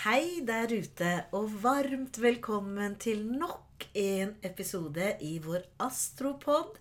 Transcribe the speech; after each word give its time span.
Hei 0.00 0.40
der 0.48 0.70
ute, 0.72 1.08
og 1.36 1.50
varmt 1.60 2.16
velkommen 2.22 2.94
til 2.96 3.18
nok 3.36 3.84
en 4.00 4.30
episode 4.48 5.10
i 5.20 5.34
vår 5.44 5.66
Astropod, 5.84 6.78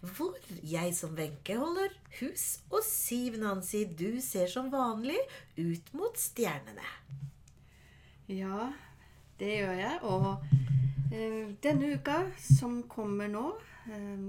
hvor 0.00 0.38
jeg 0.64 0.94
som 0.96 1.12
Wenche 1.18 1.58
holder 1.60 1.92
hus, 2.20 2.62
og 2.70 2.80
Siv 2.86 3.36
Nancy, 3.42 3.82
du 3.98 4.22
ser 4.24 4.48
som 4.48 4.70
vanlig 4.72 5.18
ut 5.58 5.92
mot 5.92 6.16
stjernene. 6.16 6.88
Ja, 8.32 8.70
det 9.36 9.52
gjør 9.58 9.76
jeg. 9.82 10.00
Og 10.08 10.32
eh, 11.12 11.52
denne 11.68 11.92
uka 11.92 12.22
som 12.40 12.80
kommer 12.88 13.28
nå, 13.28 13.50
eh, 13.92 14.24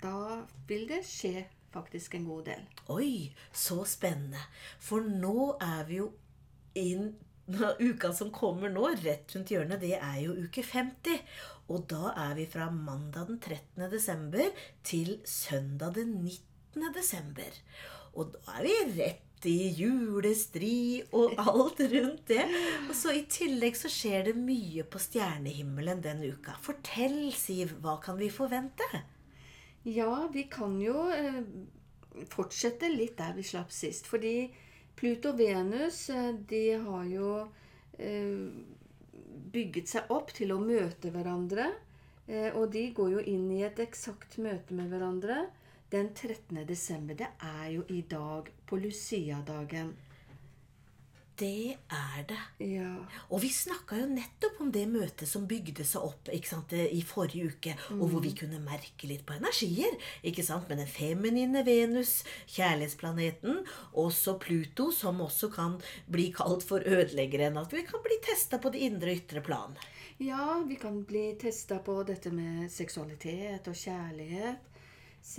da 0.00 0.40
vil 0.72 0.88
det 0.94 1.04
skje 1.04 1.44
faktisk 1.76 2.16
en 2.16 2.24
god 2.32 2.48
del. 2.48 2.66
Oi, 2.96 3.36
så 3.52 3.82
spennende. 3.84 4.48
For 4.80 5.04
nå 5.04 5.58
er 5.60 5.84
vi 5.92 6.00
jo 6.00 6.14
inn 6.76 7.10
Uka 7.88 8.12
som 8.12 8.32
kommer 8.34 8.72
nå, 8.72 8.88
rett 9.02 9.34
rundt 9.34 9.52
hjørnet, 9.52 9.82
det 9.82 9.96
er 9.98 10.18
jo 10.24 10.34
uke 10.46 10.64
50. 10.66 11.20
Og 11.72 11.86
da 11.90 12.12
er 12.14 12.34
vi 12.38 12.46
fra 12.50 12.68
mandag 12.70 13.30
den 13.30 13.38
13. 13.40 13.86
desember 13.90 14.66
til 14.86 15.16
søndag 15.26 15.96
den 15.98 16.18
19. 16.22 16.92
desember. 16.94 17.62
Og 18.16 18.34
da 18.34 18.58
er 18.60 18.66
vi 18.66 18.76
rett 19.02 19.22
i 19.46 19.70
julestri 19.76 21.02
og 21.14 21.36
alt 21.46 21.82
rundt 21.92 22.26
det. 22.30 22.44
Og 22.88 22.94
så 22.98 23.14
i 23.14 23.26
tillegg 23.30 23.78
så 23.78 23.90
skjer 23.92 24.30
det 24.30 24.36
mye 24.38 24.86
på 24.88 25.02
stjernehimmelen 25.02 26.02
den 26.04 26.24
uka. 26.26 26.56
Fortell, 26.62 27.28
Siv, 27.36 27.76
hva 27.82 27.98
kan 28.02 28.18
vi 28.20 28.30
forvente? 28.32 28.86
Ja, 29.86 30.26
vi 30.32 30.48
kan 30.50 30.80
jo 30.82 31.06
eh, 31.14 31.42
fortsette 32.32 32.90
litt 32.90 33.18
der 33.20 33.36
vi 33.36 33.44
slapp 33.46 33.74
sist. 33.74 34.08
Fordi 34.10 34.48
Pluto 34.96 35.34
og 35.34 35.40
Venus 35.40 36.06
eh, 36.10 36.32
de 36.48 36.62
har 36.80 37.04
jo 37.10 37.32
eh, 38.00 38.32
bygget 39.52 39.92
seg 39.92 40.12
opp 40.14 40.32
til 40.36 40.54
å 40.54 40.62
møte 40.62 41.12
hverandre. 41.12 41.68
Eh, 42.26 42.48
og 42.56 42.70
de 42.72 42.88
går 42.96 43.12
jo 43.18 43.24
inn 43.34 43.46
i 43.52 43.62
et 43.66 43.80
eksakt 43.82 44.38
møte 44.42 44.76
med 44.76 44.90
hverandre 44.90 45.44
den 45.92 46.08
13. 46.14 46.64
desember. 46.66 47.14
Det 47.14 47.28
er 47.44 47.68
jo 47.76 47.84
i 47.92 48.00
dag, 48.08 48.48
på 48.66 48.80
Lucia-dagen. 48.80 49.92
Det 51.36 51.76
er 51.92 52.22
det. 52.30 52.38
Ja. 52.64 52.92
Og 53.28 53.42
vi 53.42 53.50
snakka 53.52 53.98
jo 54.00 54.06
nettopp 54.08 54.60
om 54.64 54.70
det 54.72 54.86
møtet 54.88 55.28
som 55.28 55.44
bygde 55.48 55.84
seg 55.84 56.06
opp 56.06 56.30
ikke 56.32 56.48
sant, 56.48 56.72
i 56.72 57.02
forrige 57.04 57.50
uke, 57.52 57.74
og 57.98 58.06
hvor 58.08 58.22
vi 58.24 58.30
kunne 58.38 58.56
merke 58.64 59.04
litt 59.10 59.26
på 59.28 59.34
energier. 59.36 59.92
ikke 60.24 60.42
sant, 60.46 60.68
Med 60.70 60.78
den 60.80 60.88
feminine 60.88 61.60
Venus, 61.66 62.22
kjærlighetsplaneten, 62.54 63.60
også 63.92 64.38
Pluto, 64.40 64.90
som 64.92 65.20
også 65.20 65.50
kan 65.52 65.76
bli 66.08 66.30
kalt 66.32 66.64
for 66.64 66.80
ødeleggeren. 66.80 67.58
At 67.60 67.72
vi 67.72 67.82
kan 67.84 68.00
bli 68.02 68.16
testa 68.24 68.56
på 68.58 68.72
det 68.72 68.80
indre 68.88 69.12
og 69.12 69.16
ytre 69.20 69.42
plan. 69.44 69.76
ja, 70.18 70.64
vi 70.66 70.76
kan 70.80 71.02
bli 71.04 71.34
testa 71.40 71.78
på 71.84 72.02
dette 72.08 72.30
med 72.32 72.70
seksualitet 72.72 73.68
og 73.68 73.74
kjærlighet. 73.76 74.56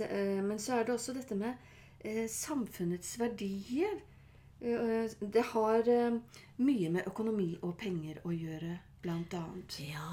Eh, 0.00 0.42
Men 0.44 0.58
så 0.58 0.78
er 0.78 0.84
det 0.84 0.94
også 0.94 1.12
dette 1.16 1.34
med 1.34 1.54
eh, 2.04 2.28
samfunnets 2.28 3.18
verdier. 3.18 3.98
Eh, 4.60 5.10
Det 5.20 5.44
har 5.52 5.88
eh, 5.88 6.18
mye 6.58 6.90
med 6.90 7.06
økonomi 7.06 7.58
og 7.62 7.76
penger 7.78 8.20
å 8.24 8.32
gjøre, 8.34 8.78
blant 9.02 9.34
annet. 9.34 9.78
Ja. 9.88 10.08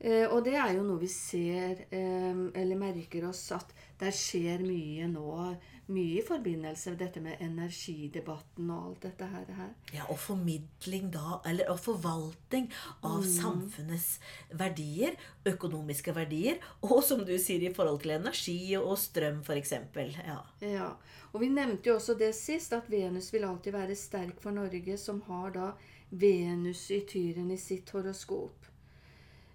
Eh, 0.00 0.26
Og 0.28 0.44
det 0.44 0.54
er 0.56 0.72
jo 0.74 0.82
noe 0.82 0.98
vi 1.00 1.08
ser, 1.08 1.84
eller 1.92 2.76
merker 2.76 3.28
oss, 3.28 3.52
at 3.52 3.72
der 4.00 4.10
skjer 4.10 4.64
mye 4.64 5.06
nå. 5.12 5.56
Mye 5.90 6.20
i 6.20 6.22
forbindelse 6.22 6.92
med 6.92 7.00
dette 7.02 7.20
med 7.24 7.40
energidebatten 7.42 8.68
og 8.70 8.84
alt 8.84 9.06
dette 9.08 9.26
her. 9.26 9.48
Ja, 9.94 10.04
og 10.12 10.20
formidling 10.22 11.08
da, 11.10 11.40
eller 11.50 11.72
og 11.72 11.80
forvaltning 11.82 12.68
av 13.02 13.24
samfunnets 13.26 14.20
verdier, 14.54 15.18
økonomiske 15.50 16.14
verdier, 16.14 16.62
og 16.86 17.02
som 17.02 17.24
du 17.26 17.34
sier 17.42 17.66
i 17.66 17.74
forhold 17.74 17.98
til 18.04 18.14
energi 18.20 18.58
og 18.78 18.94
strøm 19.02 19.42
f.eks. 19.42 19.74
Ja. 20.22 20.38
Ja, 20.62 20.92
og 21.32 21.42
vi 21.42 21.50
nevnte 21.50 21.90
jo 21.90 21.98
også 21.98 22.14
det 22.18 22.32
sist, 22.38 22.72
at 22.76 22.90
Venus 22.90 23.32
vil 23.34 23.48
alltid 23.50 23.74
være 23.74 23.98
sterk 23.98 24.38
for 24.42 24.54
Norge, 24.54 24.98
som 24.98 25.22
har 25.26 25.50
da 25.58 25.72
Venus 26.10 26.86
i 26.94 27.02
tyren 27.06 27.50
i 27.50 27.58
sitt 27.58 27.90
horoskop. 27.90 28.70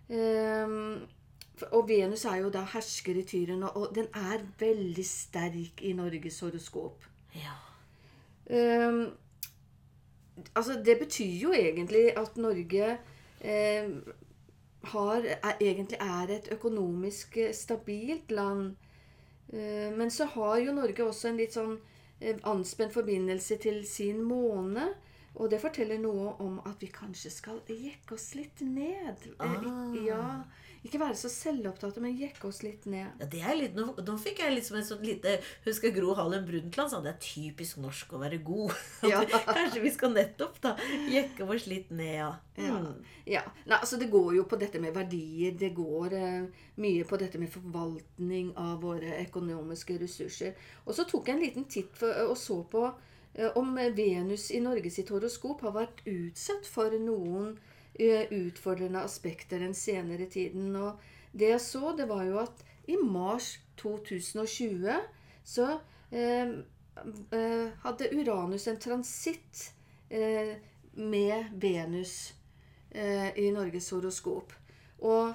For- 0.08 1.08
og 1.72 1.88
Venus 1.90 2.26
er 2.26 2.42
jo 2.44 2.50
da 2.54 2.66
hersker 2.74 3.18
i 3.20 3.24
tyren, 3.24 3.64
og, 3.64 3.92
den 3.96 4.08
er 4.14 4.44
veldig 4.60 5.06
sterk 5.06 5.82
i 5.82 5.94
Norges 5.94 6.40
horoskop. 6.40 7.06
ja. 7.36 7.56
Um, 8.46 9.18
altså, 10.56 10.74
det 10.86 11.00
betyr 11.00 11.40
jo 11.42 11.54
egentlig 11.54 12.18
at 12.18 12.38
Norge 12.38 12.98
ehm, 13.42 14.04
har, 14.84 15.22
er, 15.44 15.56
egentlig 15.62 15.98
er 16.02 16.36
et 16.36 16.50
økonomisk 16.52 17.38
eh, 17.38 17.54
stabilt 17.54 18.32
land. 18.32 18.76
Eh, 19.54 19.98
men 19.98 20.12
så 20.12 20.26
har 20.26 20.58
jo 20.58 20.74
Norge 20.74 21.08
også 21.08 21.32
en 21.32 21.40
litt 21.42 21.56
sånn 21.56 21.78
eh, 22.22 22.38
anspent 22.44 22.94
forbindelse 22.94 23.58
til 23.58 23.82
sin 23.88 24.22
måne. 24.24 24.92
Og 25.36 25.50
det 25.52 25.60
forteller 25.60 26.00
noe 26.00 26.36
om 26.40 26.62
at 26.64 26.80
vi 26.80 26.88
kanskje 26.94 27.32
skal 27.34 27.60
jekke 27.68 28.16
oss 28.16 28.30
litt 28.38 28.62
ned. 28.62 29.26
Eh, 29.36 29.66
Ah. 29.66 29.96
ja, 30.06 30.44
ikke 30.86 31.00
være 31.02 31.18
så 31.18 31.30
selvopptatte, 31.32 32.02
men 32.04 32.18
jekke 32.20 32.46
oss 32.48 32.62
litt 32.62 32.86
ned. 32.90 33.08
Ja, 33.20 33.28
det 33.32 33.42
er 33.42 33.58
litt, 33.58 33.78
nå, 33.78 33.88
nå 34.06 34.16
fikk 34.22 34.44
jeg 34.44 34.54
liksom 34.54 34.78
en 34.78 34.86
sånn 34.86 35.04
lite 35.06 35.40
Husker 35.66 35.94
Gro 35.96 36.14
Harlem 36.18 36.46
Brundtland 36.46 36.92
sa 36.92 37.00
det 37.02 37.16
er 37.16 37.22
typisk 37.24 37.80
norsk 37.82 38.14
å 38.14 38.22
være 38.22 38.42
god. 38.46 38.76
Ja. 39.16 39.22
Kanskje 39.26 39.82
vi 39.84 39.92
skal 39.94 40.14
nettopp 40.16 40.58
da 40.64 40.74
jekke 41.12 41.46
oss 41.50 41.68
litt 41.70 41.92
ned, 41.94 42.14
ja. 42.20 42.30
Ja. 42.60 42.78
Mm. 42.80 43.04
ja. 43.30 43.44
Nei, 43.66 43.78
altså 43.80 44.00
Det 44.02 44.10
går 44.14 44.36
jo 44.38 44.46
på 44.50 44.60
dette 44.62 44.82
med 44.82 44.96
verdier. 44.96 45.56
Det 45.60 45.72
går 45.76 46.16
eh, 46.18 46.66
mye 46.82 47.06
på 47.08 47.20
dette 47.22 47.42
med 47.42 47.52
forvaltning 47.54 48.54
av 48.62 48.80
våre 48.86 49.20
økonomiske 49.26 50.00
ressurser. 50.02 50.56
Og 50.86 50.98
så 50.98 51.08
tok 51.10 51.30
jeg 51.30 51.38
en 51.38 51.46
liten 51.46 51.70
titt 51.70 51.94
for, 51.98 52.14
og 52.30 52.38
så 52.40 52.62
på 52.72 52.88
eh, 52.88 53.50
om 53.60 53.74
Venus 53.98 54.52
i 54.54 54.62
Norge 54.64 54.94
sitt 54.94 55.14
horoskop 55.14 55.66
har 55.66 55.76
vært 55.82 56.06
utsatt 56.10 56.70
for 56.70 56.94
noen 57.02 57.56
eh, 57.56 57.72
utfordrende 57.96 59.04
aspekter 59.08 59.60
den 59.64 59.74
senere 59.74 60.26
tiden. 60.32 60.76
Og 60.76 61.00
det 61.32 61.50
jeg 61.54 61.62
så, 61.62 61.94
det 61.98 62.10
var 62.10 62.24
jo 62.28 62.40
at 62.42 62.64
i 62.88 62.98
mars 63.02 63.60
2020 63.78 64.92
så 65.44 65.68
eh, 66.12 66.52
eh, 67.32 67.68
hadde 67.84 68.12
Uranus 68.14 68.68
en 68.68 68.80
transitt 68.80 69.74
eh, 70.10 70.56
med 70.96 71.46
Venus 71.54 72.34
eh, 72.92 73.32
i 73.40 73.52
Norges 73.52 73.90
horoskop. 73.92 74.54
Og 75.00 75.34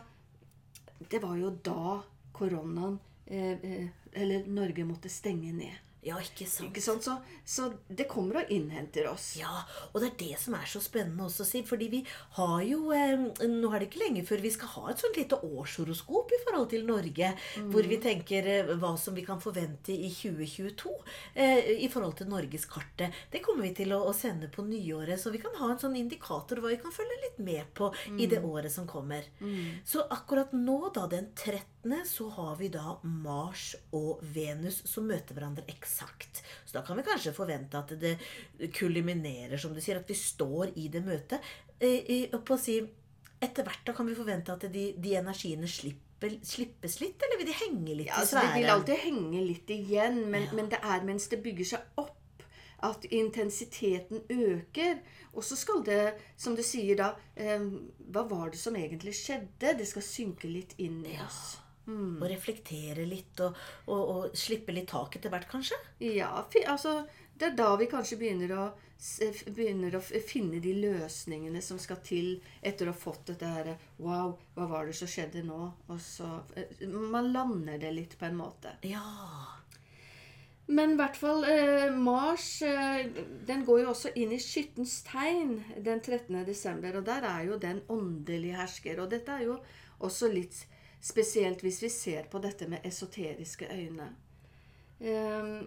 det 1.11 1.21
var 1.23 1.37
jo 1.37 1.53
da 1.65 2.01
koronaen 2.37 2.99
eh, 3.27 3.57
eh, 3.65 3.89
Eller 4.13 4.47
Norge 4.51 4.85
måtte 4.85 5.09
stenge 5.09 5.53
ned. 5.55 5.90
Ja, 6.01 6.17
ikke 6.17 6.47
sant? 6.49 6.71
Ikke 6.71 6.81
sant? 6.81 7.05
Så, 7.05 7.15
så 7.45 7.67
det 7.93 8.07
kommer 8.09 8.41
og 8.41 8.53
innhenter 8.53 9.05
oss. 9.11 9.35
Ja, 9.37 9.51
og 9.91 10.01
det 10.01 10.09
er 10.09 10.17
det 10.23 10.39
som 10.41 10.55
er 10.57 10.65
så 10.69 10.81
spennende 10.81 11.27
også, 11.27 11.45
Siv. 11.45 11.67
Fordi 11.69 11.91
vi 11.93 12.01
har 12.39 12.63
jo 12.65 12.89
eh, 12.97 13.27
Nå 13.51 13.69
er 13.69 13.83
det 13.83 13.91
ikke 13.91 14.01
lenge 14.07 14.25
før 14.29 14.41
vi 14.41 14.53
skal 14.55 14.73
ha 14.77 14.85
et 14.91 15.03
sånt 15.03 15.19
lite 15.21 15.37
årshoroskop 15.45 16.33
i 16.33 16.41
forhold 16.47 16.71
til 16.73 16.87
Norge. 16.89 17.33
Hvor 17.75 17.91
vi 17.91 18.01
tenker 18.01 18.49
eh, 18.49 18.73
hva 18.81 18.95
som 19.01 19.17
vi 19.19 19.27
kan 19.27 19.43
forvente 19.45 19.93
i 19.93 20.09
2022 20.09 20.95
eh, 21.35 21.71
i 21.85 21.91
forhold 21.93 22.17
til 22.23 22.33
norgeskartet. 22.33 23.21
Det 23.33 23.45
kommer 23.45 23.69
vi 23.69 23.75
til 23.83 23.93
å, 23.97 24.01
å 24.09 24.17
sende 24.17 24.49
på 24.53 24.65
nyåret, 24.65 25.21
så 25.21 25.35
vi 25.35 25.43
kan 25.43 25.53
ha 25.61 25.69
en 25.75 25.83
sånn 25.83 25.99
indikator 26.01 26.63
hva 26.63 26.73
vi 26.73 26.81
kan 26.81 26.95
følge 26.95 27.21
litt 27.27 27.45
med 27.45 27.69
på 27.77 27.91
i 28.17 28.29
det 28.31 28.41
året 28.47 28.73
som 28.73 28.89
kommer. 28.89 29.27
Så 29.85 30.07
akkurat 30.09 30.53
nå, 30.57 30.81
da, 30.95 31.05
den 31.11 31.31
13., 31.83 32.05
så 32.07 32.29
har 32.29 32.57
vi 32.57 32.69
da 32.69 32.99
Mars 33.03 33.75
og 33.97 34.21
Venus 34.35 34.83
som 34.89 35.07
møter 35.09 35.35
hverandre 35.35 35.65
eksakt. 35.73 36.43
Så 36.67 36.73
da 36.77 36.83
kan 36.87 36.97
vi 36.97 37.03
kanskje 37.07 37.33
forvente 37.37 37.79
at 37.79 37.95
det 38.01 38.19
kuliminerer, 38.77 39.57
som 39.59 39.75
du 39.75 39.81
sier, 39.81 39.97
at 40.01 40.09
vi 40.11 40.15
står 40.19 40.73
i 40.77 40.89
det 40.93 41.03
møtet. 41.07 41.41
Eh, 41.81 42.05
i- 42.11 42.31
og 42.33 42.45
på 42.45 42.55
å 42.55 42.61
si, 42.61 42.79
etter 43.41 43.65
hvert 43.65 43.85
da 43.87 43.93
kan 43.97 44.07
vi 44.07 44.15
forvente 44.15 44.53
at 44.53 44.61
de, 44.73 44.93
de 44.99 45.15
energiene 45.17 45.67
slipper, 45.69 46.39
slippes 46.45 47.01
litt, 47.01 47.23
eller 47.23 47.39
vil 47.41 47.47
de 47.47 47.59
henge 47.65 47.97
litt 47.97 48.07
Ja, 48.09 48.19
i 48.19 48.21
altså, 48.21 48.41
de 48.45 48.61
vil 48.61 48.71
alltid 48.71 48.99
henge 49.07 49.47
litt 49.47 49.71
igjen, 49.73 50.27
men, 50.31 50.43
Ja. 50.43 50.53
men 50.53 50.69
det 50.69 50.81
er 50.83 51.01
mens 51.05 51.29
det 51.29 51.43
bygger 51.43 51.65
seg 51.65 51.81
opp 51.97 52.17
at 52.83 53.05
intensiteten 53.13 54.23
øker. 54.29 55.01
Og 55.35 55.43
så 55.45 55.57
skal 55.57 55.83
det, 55.85 56.15
som 56.37 56.55
du 56.57 56.63
sier 56.63 56.97
da 56.97 57.15
eh, 57.37 57.61
Hva 58.11 58.23
var 58.29 58.51
det 58.51 58.59
som 58.59 58.75
egentlig 58.75 59.13
skjedde? 59.15 59.77
Det 59.79 59.87
skal 59.87 60.03
synke 60.03 60.49
litt 60.51 60.75
inn 60.79 61.05
i 61.07 61.13
Ja. 61.15 61.27
Oss. 61.91 62.21
Og 62.21 62.29
reflektere 62.31 63.07
litt, 63.09 63.41
og, 63.45 63.57
og, 63.89 64.01
og 64.15 64.39
slippe 64.39 64.75
litt 64.77 64.91
tak 64.91 65.17
etter 65.17 65.33
hvert, 65.33 65.49
kanskje? 65.51 65.79
Ja, 66.05 66.33
altså 66.67 67.03
Det 67.35 67.51
er 67.51 67.57
da 67.57 67.75
vi 67.81 67.89
kanskje 67.91 68.19
begynner 68.21 68.57
å, 68.57 68.65
begynner 69.49 69.97
å 69.97 70.03
finne 70.03 70.61
de 70.61 70.75
løsningene 70.77 71.63
som 71.65 71.79
skal 71.81 72.03
til 72.05 72.35
etter 72.61 72.91
å 72.91 72.95
ha 72.95 73.01
fått 73.01 73.33
dette 73.33 73.49
her 73.49 73.73
Wow, 73.99 74.37
hva 74.57 74.69
var 74.69 74.91
det 74.91 74.99
som 74.99 75.09
skjedde 75.09 75.47
nå? 75.47 75.63
Og 75.89 76.03
så 76.05 76.29
eh, 76.57 76.85
Man 76.89 77.33
lander 77.33 77.81
det 77.81 77.95
litt, 77.97 78.19
på 78.21 78.29
en 78.29 78.39
måte. 78.41 78.77
Ja. 78.85 79.07
Men 80.71 80.93
i 80.95 80.99
hvert 81.01 81.17
fall 81.19 81.43
eh, 81.51 81.89
Mars 81.91 82.61
eh, 82.63 83.09
den 83.47 83.65
går 83.67 83.81
jo 83.83 83.89
også 83.91 84.13
inn 84.21 84.35
i 84.37 84.39
skyttens 84.43 85.01
tegn 85.09 85.57
den 85.83 85.99
13. 85.99 86.45
desember. 86.47 87.01
Og 87.01 87.09
der 87.09 87.27
er 87.27 87.49
jo 87.49 87.59
den 87.59 87.81
åndelige 87.91 88.61
hersker. 88.61 89.01
Og 89.03 89.11
dette 89.11 89.35
er 89.35 89.49
jo 89.49 89.57
også 90.07 90.31
litt 90.31 90.61
spesielt 91.01 91.63
hvis 91.65 91.83
vi 91.83 91.89
ser 91.89 92.29
på 92.31 92.39
dette 92.39 92.69
med 92.69 92.85
esoteriske 92.85 93.69
øyne. 93.73 94.09
Eh, 95.01 95.63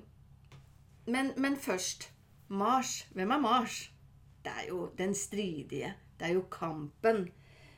men, 1.05 1.33
men 1.37 1.57
først 1.57 2.11
Mars. 2.47 3.07
Hvem 3.11 3.31
er 3.31 3.39
Mars? 3.39 3.91
Det 4.43 4.51
er 4.51 4.67
jo 4.69 4.89
den 4.97 5.15
stridige. 5.15 5.93
Det 6.19 6.27
er 6.27 6.33
jo 6.33 6.45
kampen. 6.51 7.29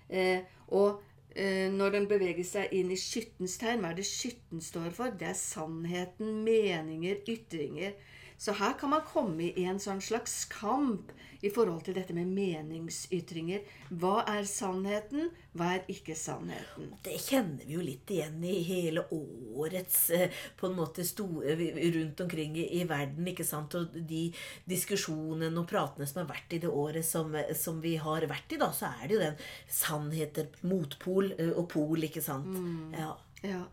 Eh, 0.09 0.39
og 0.67 1.03
eh, 1.35 1.71
når 1.71 1.89
den 1.89 2.07
beveger 2.07 2.45
seg 2.45 2.73
inn 2.75 2.91
i 2.91 2.99
skyttens 2.99 3.57
tegn, 3.61 3.81
hva 3.81 3.93
er 3.93 3.99
det 3.99 4.07
skytten 4.09 4.61
står 4.61 4.91
for? 4.93 5.15
Det 5.15 5.29
er 5.29 5.39
sannheten, 5.39 6.43
meninger, 6.43 7.21
ytringer. 7.29 7.95
Så 8.37 8.55
her 8.59 8.73
kan 8.79 8.91
man 8.91 9.05
komme 9.07 9.51
i 9.51 9.63
en 9.63 9.79
sånn 9.79 10.01
slags 10.03 10.43
kamp 10.51 11.13
i 11.45 11.49
forhold 11.53 11.83
til 11.85 11.95
dette 11.97 12.13
med 12.15 12.29
meningsytringer. 12.33 13.63
Hva 14.01 14.23
er 14.29 14.47
sannheten? 14.49 15.29
Hva 15.55 15.71
er 15.75 15.91
ikke 15.91 16.15
sannheten? 16.17 16.89
Det 17.05 17.15
kjenner 17.21 17.63
vi 17.65 17.75
jo 17.77 17.83
litt 17.85 18.11
igjen 18.11 18.41
i 18.43 18.55
hele 18.65 19.05
årets 19.13 19.99
eh, 20.15 20.41
på 20.57 20.69
en 20.69 20.77
måte 20.79 21.05
store, 21.07 21.55
rundt 21.95 22.25
omkring 22.25 22.57
i, 22.59 22.65
i, 22.79 22.83
verden. 22.89 23.27
ikke 23.31 23.47
sant? 23.47 23.77
Og 23.77 23.95
de 23.95 24.25
diskusjonene 24.67 25.53
og 25.61 25.69
pratene 25.69 26.07
som 26.09 26.23
har 26.23 26.31
vært 26.33 26.57
i 26.57 26.61
det 26.65 26.71
året 26.71 27.05
som, 27.07 27.35
som, 27.55 27.79
vi 27.83 27.95
har 28.01 28.27
vært 28.31 28.55
i, 28.55 28.61
da, 28.61 28.71
så 28.75 28.91
er 29.01 29.07
det 29.07 29.17
jo 29.17 29.23
den 29.23 29.39
sannheter, 29.79 30.51
motpol 30.65 31.31
eh, 31.37 31.53
og 31.53 31.69
pol, 31.75 32.09
ikke 32.09 32.23
sant? 32.25 32.51
Mm. 32.51 32.95
Ja. 32.97 33.13
ja. 33.45 33.63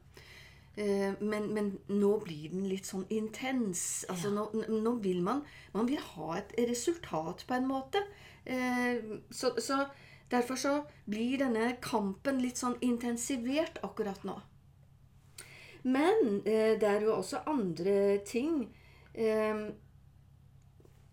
Eh, 0.75 1.13
men, 1.21 1.55
men, 1.55 1.79
nå 1.87 2.15
blir 2.25 2.49
den 2.53 2.65
litt 2.71 2.89
sånn 2.89 3.05
intens. 3.13 4.05
Altså, 4.09 4.31
ja. 4.31 4.37
nå, 4.39 4.79
nå, 4.81 4.95
vil 5.05 5.21
man 5.25 5.43
Man 5.75 5.89
vil 5.89 6.01
ha 6.15 6.39
et 6.39 6.55
resultat, 6.69 7.45
på 7.49 7.59
en 7.59 7.69
måte. 7.69 8.01
Eh, 8.45 9.19
så, 9.31 9.53
så, 9.61 9.85
derfor 10.33 10.57
så 10.57 10.75
blir 11.05 11.43
denne 11.45 11.75
kampen 11.85 12.41
litt 12.41 12.61
sånn 12.61 12.79
intensivert 12.81 13.83
akkurat 13.85 14.25
nå. 14.25 14.39
Men 15.83 16.41
eh, 16.47 16.79
det 16.81 16.89
er 16.89 17.05
jo 17.05 17.19
også 17.19 17.45
andre 17.47 18.19
ting. 18.25 18.71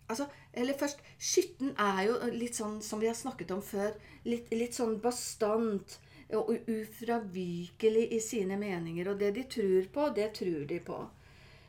altså, 0.08 0.26
eller 0.54 0.78
først 0.80 1.02
Skytten 1.20 1.74
er 1.76 2.06
jo 2.08 2.14
litt 2.32 2.56
sånn 2.56 2.80
som 2.82 3.02
vi 3.02 3.10
har 3.12 3.18
snakket 3.18 3.52
om 3.52 3.62
før. 3.62 3.92
Litt, 4.24 4.48
litt 4.56 4.78
sånn 4.78 5.02
bastant 5.04 6.00
og 6.38 6.52
ufravikelig 6.70 8.06
i 8.14 8.20
sine 8.22 8.58
meninger. 8.58 9.10
Og 9.10 9.20
det 9.20 9.34
de 9.36 9.46
tror 9.50 9.88
på, 9.94 10.10
det 10.16 10.32
tror 10.38 10.66
de 10.70 10.80
på. 10.86 11.00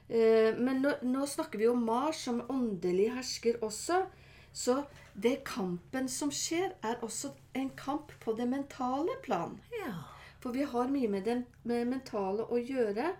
Eh, 0.08 0.56
men 0.58 0.82
nå, 0.84 0.96
nå 1.06 1.26
snakker 1.26 1.60
vi 1.60 1.68
om 1.70 1.84
Mars 1.86 2.24
som 2.26 2.42
åndelig 2.50 3.10
hersker 3.14 3.60
også. 3.64 4.04
Så 4.52 4.82
det 5.14 5.44
kampen 5.46 6.08
som 6.10 6.32
skjer, 6.34 6.72
er 6.82 6.98
også 7.06 7.32
en 7.54 7.70
kamp 7.78 8.12
på 8.20 8.34
det 8.38 8.48
mentale 8.50 9.14
plan. 9.22 9.58
Ja. 9.80 9.94
For 10.40 10.56
vi 10.56 10.64
har 10.66 10.90
mye 10.90 11.08
med 11.08 11.28
det 11.28 11.42
med 11.68 11.88
mentale 11.92 12.48
å 12.48 12.58
gjøre. 12.58 13.14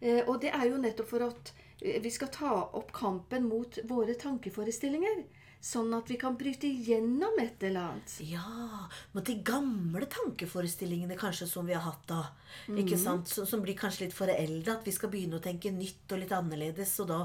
Eh, 0.00 0.22
og 0.26 0.40
det 0.42 0.54
er 0.54 0.70
jo 0.70 0.80
nettopp 0.80 1.10
for 1.12 1.28
at 1.28 1.52
vi 1.82 2.10
skal 2.14 2.30
ta 2.30 2.56
opp 2.78 2.92
kampen 2.94 3.48
mot 3.50 3.78
våre 3.90 4.14
tankeforestillinger. 4.14 5.24
Sånn 5.62 5.92
at 5.94 6.08
vi 6.10 6.16
kan 6.18 6.34
bryte 6.34 6.66
igjennom 6.66 7.36
et 7.38 7.62
eller 7.62 7.92
annet. 7.92 8.14
Ja. 8.26 8.88
Mot 9.14 9.22
de 9.22 9.36
gamle 9.46 10.08
tankeforestillingene 10.10 11.14
kanskje 11.20 11.46
som 11.46 11.68
vi 11.70 11.76
har 11.76 11.84
hatt 11.84 12.02
da. 12.10 12.24
Mm. 12.66 12.80
ikke 12.82 12.98
sant? 12.98 13.30
Som, 13.30 13.46
som, 13.46 13.62
blir 13.62 13.78
kanskje 13.78 14.08
litt 14.08 14.16
foreldre. 14.16 14.74
At 14.74 14.90
vi 14.90 14.94
skal 14.96 15.12
begynne 15.12 15.38
å 15.38 15.44
tenke 15.44 15.70
nytt 15.70 16.10
og 16.10 16.18
litt 16.18 16.34
annerledes. 16.34 16.96
Og 17.04 17.12
da 17.12 17.20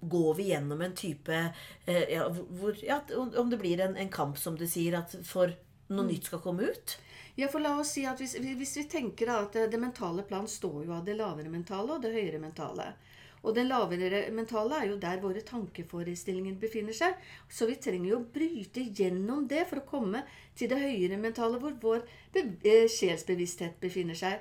går 0.00 0.30
vi 0.40 0.48
gjennom 0.54 0.80
en 0.80 0.96
type 0.96 1.42
eh, 1.84 2.06
ja, 2.14 2.24
hvor, 2.32 2.80
ja, 2.80 3.02
Om 3.20 3.52
det 3.52 3.60
blir 3.60 3.84
en, 3.84 3.98
en, 4.00 4.12
kamp, 4.14 4.40
som 4.40 4.56
du 4.56 4.64
sier, 4.64 4.96
at 5.02 5.12
for 5.20 5.52
noe 5.92 6.06
mm. 6.06 6.12
nytt 6.14 6.32
skal 6.32 6.40
komme 6.40 6.72
ut. 6.72 6.96
Ja, 7.36 7.50
for 7.52 7.60
la 7.60 7.74
oss 7.82 7.92
si 7.98 8.06
at 8.08 8.22
hvis, 8.22 8.38
hvis 8.40 8.76
vi 8.80 8.88
tenker 8.88 9.34
at 9.34 9.60
det 9.68 9.82
mentale 9.82 10.24
plan 10.24 10.48
står 10.48 10.86
jo 10.86 10.96
av 10.96 11.04
det 11.04 11.18
lavere 11.20 11.52
mentale 11.52 11.98
og 11.98 12.00
det 12.00 12.16
høyere 12.16 12.40
mentale. 12.40 12.94
Og 13.44 13.52
den 13.56 13.68
lavere 13.68 14.22
mentale 14.32 14.78
er 14.80 14.88
jo 14.88 14.96
der 15.00 15.20
våre 15.20 15.42
tankeforestillinger 15.44 16.56
befinner 16.60 16.96
seg. 16.96 17.18
Så 17.48 17.68
vi 17.68 17.76
trenger 17.76 18.08
jo 18.08 18.20
å 18.22 18.28
bryte 18.36 18.80
gjennom 18.88 19.44
det 19.48 19.66
for 19.68 19.82
å 19.82 19.88
komme 19.88 20.24
til 20.56 20.70
det 20.72 20.80
høyere 20.80 21.20
mentale, 21.20 21.60
hvor 21.60 21.76
vår 21.82 22.06
be 22.32 22.78
sjelsbevissthet 22.88 23.76
befinner 23.84 24.16
seg. 24.16 24.40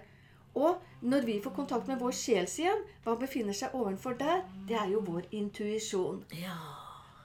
Og 0.55 0.79
når 1.01 1.27
vi 1.27 1.39
får 1.43 1.55
kontakt 1.57 1.89
med 1.89 1.99
vår 1.99 2.15
sjels 2.15 2.55
igjen, 2.61 2.85
hva 3.03 3.17
befinner 3.19 3.57
seg 3.57 3.75
ovenfor 3.75 4.15
der? 4.19 4.45
Det 4.69 4.77
er 4.79 4.93
jo 4.93 5.03
vår 5.03 5.27
intuisjon. 5.35 6.23
Ja. 6.39 6.55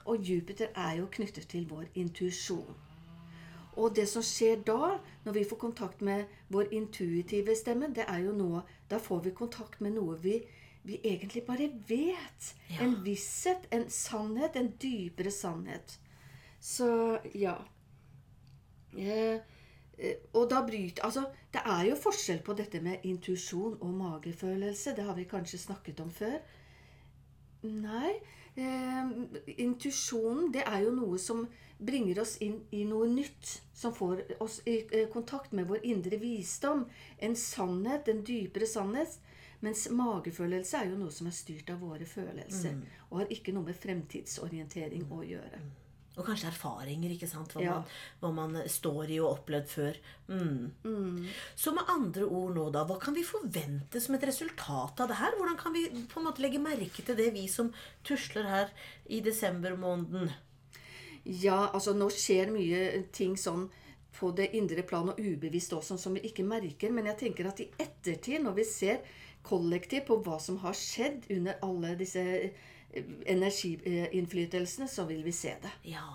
Og 0.09 0.19
Jupiter 0.25 0.73
er 0.75 0.97
jo 0.99 1.07
knyttet 1.13 1.47
til 1.47 1.67
vår 1.69 1.87
intuisjon. 1.93 2.75
Og 3.79 3.93
det 3.95 4.09
som 4.11 4.25
skjer 4.25 4.63
da, 4.67 4.97
når 5.23 5.37
vi 5.37 5.43
får 5.47 5.59
kontakt 5.61 6.01
med 6.03 6.25
vår 6.51 6.73
intuitive 6.75 7.55
stemme, 7.55 7.93
det 7.95 8.09
er 8.09 8.25
jo 8.25 8.33
noe 8.35 8.65
Da 8.89 8.97
får 8.97 9.19
vi 9.23 9.31
kontakt 9.37 9.81
med 9.85 9.93
noe 9.93 10.15
vi 10.17 10.39
vi 10.81 10.99
egentlig 11.03 11.43
bare 11.45 11.69
vet. 11.87 12.55
Ja. 12.67 12.83
En 12.83 13.03
visshet, 13.03 13.67
en 13.69 13.89
sannhet, 13.89 14.55
en 14.55 14.71
dypere 14.81 15.31
sannhet. 15.31 15.99
Så 16.59 17.19
ja. 17.33 17.55
Eh, 18.97 19.39
eh, 19.97 20.15
og 20.33 20.49
da 20.49 20.63
bryter 20.65 21.05
Altså, 21.05 21.27
det 21.53 21.61
er 21.65 21.83
jo 21.89 21.99
forskjell 21.99 22.41
på 22.43 22.55
dette 22.57 22.81
med 22.81 23.03
intuisjon 23.03 23.77
og 23.81 23.93
magefølelse. 23.93 24.95
Det 24.95 25.03
har 25.03 25.15
vi 25.15 25.27
kanskje 25.29 25.59
snakket 25.59 25.99
om 25.99 26.11
før. 26.11 26.39
Nei. 27.61 28.13
Eh, 28.55 29.11
intuisjonen, 29.57 30.51
det 30.53 30.63
er 30.65 30.83
jo 30.87 30.95
noe 30.95 31.19
som 31.19 31.45
bringer 31.79 32.21
oss 32.23 32.37
inn 32.43 32.61
i 32.71 32.83
noe 32.87 33.07
nytt. 33.07 33.59
Som 33.73 33.93
får 33.95 34.23
oss 34.43 34.61
i 34.65 34.81
eh, 34.91 35.09
kontakt 35.11 35.51
med 35.51 35.67
vår 35.67 35.85
indre 35.85 36.19
visdom. 36.19 36.87
En 37.19 37.35
sannhet, 37.35 38.07
en 38.07 38.23
dypere 38.23 38.67
sannhet 38.67 39.19
mens 39.65 39.89
magefølelse 39.91 40.79
er 40.79 40.89
jo 40.91 40.97
noe 41.01 41.11
som 41.13 41.27
er 41.29 41.35
styrt 41.35 41.69
av 41.73 41.83
våre 41.83 42.07
følelser. 42.07 42.77
Mm. 42.77 42.97
Og 43.09 43.21
har 43.21 43.35
ikke 43.35 43.53
noe 43.55 43.67
med 43.67 43.77
fremtidsorientering 43.77 45.05
mm. 45.05 45.13
å 45.15 45.21
gjøre. 45.27 45.61
Mm. 45.63 45.77
Og 46.19 46.25
kanskje 46.27 46.49
erfaringer, 46.49 47.13
ikke 47.13 47.29
sant? 47.31 47.53
Hva, 47.55 47.63
ja. 47.63 47.75
man, 47.79 47.85
hva 48.19 48.31
man, 48.35 48.57
står 48.67 49.13
i 49.13 49.19
og 49.21 49.37
opplevd 49.37 49.69
før. 49.71 49.99
Mm. 50.27 50.65
mm. 50.83 51.29
Så 51.59 51.71
med 51.75 51.91
andre 51.91 52.27
ord 52.27 52.57
nå, 52.57 52.65
da, 52.75 52.83
hva 52.89 52.99
kan 53.01 53.15
vi 53.15 53.23
forvente 53.27 54.01
som 54.03 54.17
et 54.17 54.27
resultat 54.27 54.99
av 54.99 55.11
det 55.11 55.19
her? 55.21 55.37
Hvordan 55.39 55.59
kan 55.59 55.75
vi 55.75 55.85
på 56.11 56.19
en 56.19 56.27
måte 56.27 56.43
legge 56.43 56.61
merke 56.61 57.05
til 57.05 57.17
det, 57.19 57.31
vi 57.37 57.47
som 57.51 57.71
tusler 58.07 58.49
her 58.51 58.73
i 59.07 59.21
desember 59.23 59.77
måneden? 59.79 60.33
Ja, 61.23 61.69
altså 61.69 61.93
nå 61.95 62.09
skjer 62.11 62.51
mye 62.51 63.05
ting 63.15 63.35
sånn 63.39 63.67
på 64.19 64.33
det 64.35 64.49
indre 64.57 64.83
plan 64.83 65.11
og 65.11 65.19
ubevisst 65.19 65.73
også, 65.77 65.95
som 65.99 66.15
vi 66.17 66.25
ikke 66.27 66.43
merker. 66.47 66.91
Men 66.91 67.07
jeg 67.11 67.19
tenker 67.23 67.47
at 67.47 67.63
i 67.63 67.69
ettertid, 67.79 68.41
når 68.43 68.57
vi 68.59 68.67
ser 68.67 69.03
kollektiv 69.43 70.07
på 70.09 70.19
hva 70.25 70.39
som 70.41 70.59
har 70.63 70.75
skjedd 70.77 71.29
under 71.33 71.61
alle 71.65 71.93
disse 71.99 72.23
eh, 72.23 73.13
energiinnflytelsene, 73.29 74.87
så 74.87 75.05
vil 75.09 75.23
vi 75.25 75.35
se 75.35 75.55
det. 75.63 75.71
Ja. 75.91 76.07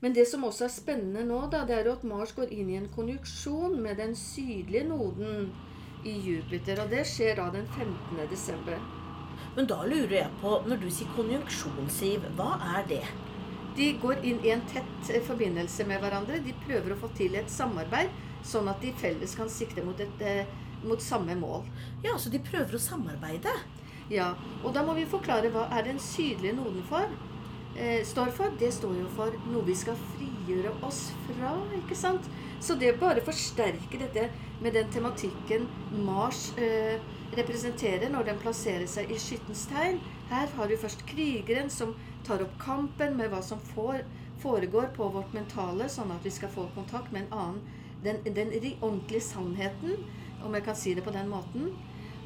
Men 0.00 0.14
det 0.14 0.26
som 0.28 0.44
også 0.44 0.66
er 0.66 0.74
spennende 0.74 1.24
nå, 1.24 1.38
da, 1.52 1.64
det 1.68 1.78
er 1.78 1.88
at 1.92 2.04
Mars 2.04 2.34
går 2.36 2.52
inn 2.52 2.68
i 2.70 2.76
en 2.80 2.90
konjunksjon 2.92 3.78
med 3.82 3.96
den 4.02 4.12
sydlige 4.18 4.84
noden 4.90 5.48
i 6.04 6.18
Jupiter. 6.20 6.82
Og 6.84 6.92
det 6.92 7.06
skjer 7.08 7.38
da 7.40 7.48
den 7.54 7.66
15. 7.72 8.20
desember. 8.30 8.76
Men 9.56 9.68
da 9.70 9.80
lurer 9.88 10.18
jeg 10.18 10.34
på, 10.42 10.58
når 10.68 10.82
du 10.82 10.90
sier 10.92 11.08
konjunksjon, 11.16 11.88
Siv, 11.92 12.26
hva 12.36 12.58
er 12.76 12.84
det? 12.90 13.04
De 13.76 13.88
går 14.00 14.20
inn 14.24 14.38
i 14.44 14.52
en 14.52 14.64
tett 14.68 15.10
eh, 15.12 15.24
forbindelse 15.24 15.84
med 15.88 16.00
hverandre. 16.04 16.42
De 16.44 16.52
prøver 16.66 16.92
å 16.92 17.00
få 17.00 17.10
til 17.16 17.36
et 17.40 17.50
samarbeid, 17.52 18.12
sånn 18.44 18.68
at 18.72 18.84
de 18.84 18.92
felles 19.00 19.34
kan 19.36 19.48
sikte 19.52 19.84
mot 19.84 20.00
et 20.00 20.24
eh, 20.24 20.52
mot 20.88 21.02
samme 21.02 21.34
mål. 21.38 21.64
Ja, 22.04 22.18
Så 22.18 22.30
de 22.30 22.38
prøver 22.38 22.76
å 22.76 22.82
samarbeide? 22.82 23.52
Ja. 24.10 24.34
Og 24.62 24.74
da 24.74 24.84
må 24.86 24.94
vi 24.94 25.06
forklare 25.08 25.50
hva 25.50 25.66
er 25.74 25.88
den 25.88 25.98
sydlige 25.98 26.54
noden 26.56 26.84
for. 26.88 27.10
Eh, 27.76 28.04
står 28.06 28.30
for. 28.36 28.52
Det 28.58 28.72
står 28.72 28.96
jo 29.00 29.08
for 29.16 29.34
noe 29.50 29.66
vi 29.66 29.74
skal 29.76 29.98
frigjøre 30.14 30.72
oss 30.86 31.10
fra. 31.28 31.56
ikke 31.76 31.96
sant? 31.98 32.28
Så 32.60 32.74
det 32.74 32.98
bare 33.00 33.24
forsterker 33.24 33.98
dette 33.98 34.30
med 34.62 34.72
den 34.72 34.88
tematikken 34.92 35.66
Mars 36.06 36.52
eh, 36.56 37.00
representerer 37.36 38.08
når 38.10 38.30
den 38.30 38.38
plasserer 38.40 38.86
seg 38.88 39.10
i 39.10 39.18
skyttens 39.20 39.66
tegn. 39.68 40.00
Her 40.30 40.48
har 40.56 40.70
vi 40.70 40.78
først 40.80 41.04
krigeren 41.06 41.70
som 41.70 41.94
tar 42.24 42.42
opp 42.42 42.54
kampen 42.58 43.18
med 43.18 43.30
hva 43.30 43.42
som 43.42 43.60
får, 43.74 44.06
foregår 44.42 44.88
på 44.96 45.10
vårt 45.12 45.34
mentale, 45.36 45.90
sånn 45.92 46.14
at 46.14 46.24
vi 46.24 46.32
skal 46.32 46.50
få 46.54 46.70
kontakt 46.74 47.12
med 47.12 47.26
en 47.26 47.38
annen 47.42 47.84
den, 48.04 48.34
den 48.34 48.52
ordentlige 48.80 49.20
sannheten 49.20 50.04
om 50.44 50.54
jeg 50.54 50.64
kan 50.66 50.76
si 50.78 50.94
det 50.94 51.04
på 51.04 51.14
den 51.14 51.28
måten. 51.30 51.70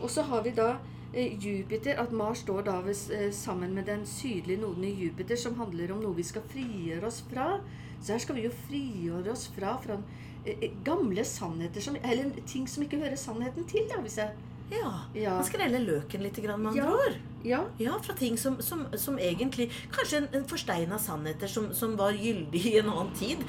Og 0.01 0.11
så 0.11 0.25
har 0.29 0.43
vi 0.43 0.53
da 0.57 0.71
eh, 1.13 1.37
Jupiter, 1.39 2.01
at 2.01 2.13
Mars 2.13 2.45
står 2.45 2.65
da 2.69 2.79
eh, 2.89 3.31
sammen 3.33 3.75
med 3.75 3.87
den 3.91 4.07
sydlige 4.07 4.61
noden 4.63 4.85
i 4.85 4.95
Jupiter, 5.05 5.37
som 5.37 5.59
handler 5.61 5.93
om 5.95 6.03
noe 6.05 6.17
vi 6.17 6.27
skal 6.27 6.47
frigjøre 6.53 7.07
oss 7.07 7.23
fra. 7.31 7.59
Så 8.01 8.15
her 8.15 8.23
skal 8.25 8.39
vi 8.39 8.47
jo 8.47 8.53
frigjøre 8.69 9.35
oss 9.35 9.49
fra, 9.55 9.77
fra 9.83 9.99
eh, 10.47 10.71
gamle 10.85 11.25
sannheter, 11.25 11.85
som, 11.85 11.99
eller 12.03 12.33
ting 12.47 12.69
som 12.69 12.87
ikke 12.87 13.03
hører 13.03 13.19
sannheten 13.21 13.69
til. 13.69 13.89
da, 13.91 14.01
hvis 14.05 14.21
jeg... 14.23 14.47
Ja. 14.71 14.91
ja. 15.19 15.35
Man 15.35 15.49
skrelle 15.49 15.83
løken 15.83 16.23
litt, 16.23 16.39
med 16.47 16.55
andre 16.55 16.79
ja. 16.79 16.91
ord. 16.95 17.19
Ja. 17.43 17.65
Ja, 17.81 17.99
fra 18.03 18.15
ting 18.15 18.39
som, 18.39 18.59
som, 18.63 18.85
som 19.01 19.19
egentlig 19.19 19.71
Kanskje 19.93 20.19
en, 20.21 20.29
en 20.33 20.49
forsteina 20.49 20.99
sannheter 21.01 21.49
som, 21.49 21.71
som 21.75 21.97
var 21.97 22.13
gyldig 22.13 22.67
i 22.67 22.79
en 22.79 22.91
annen 22.93 23.15
tid. 23.17 23.45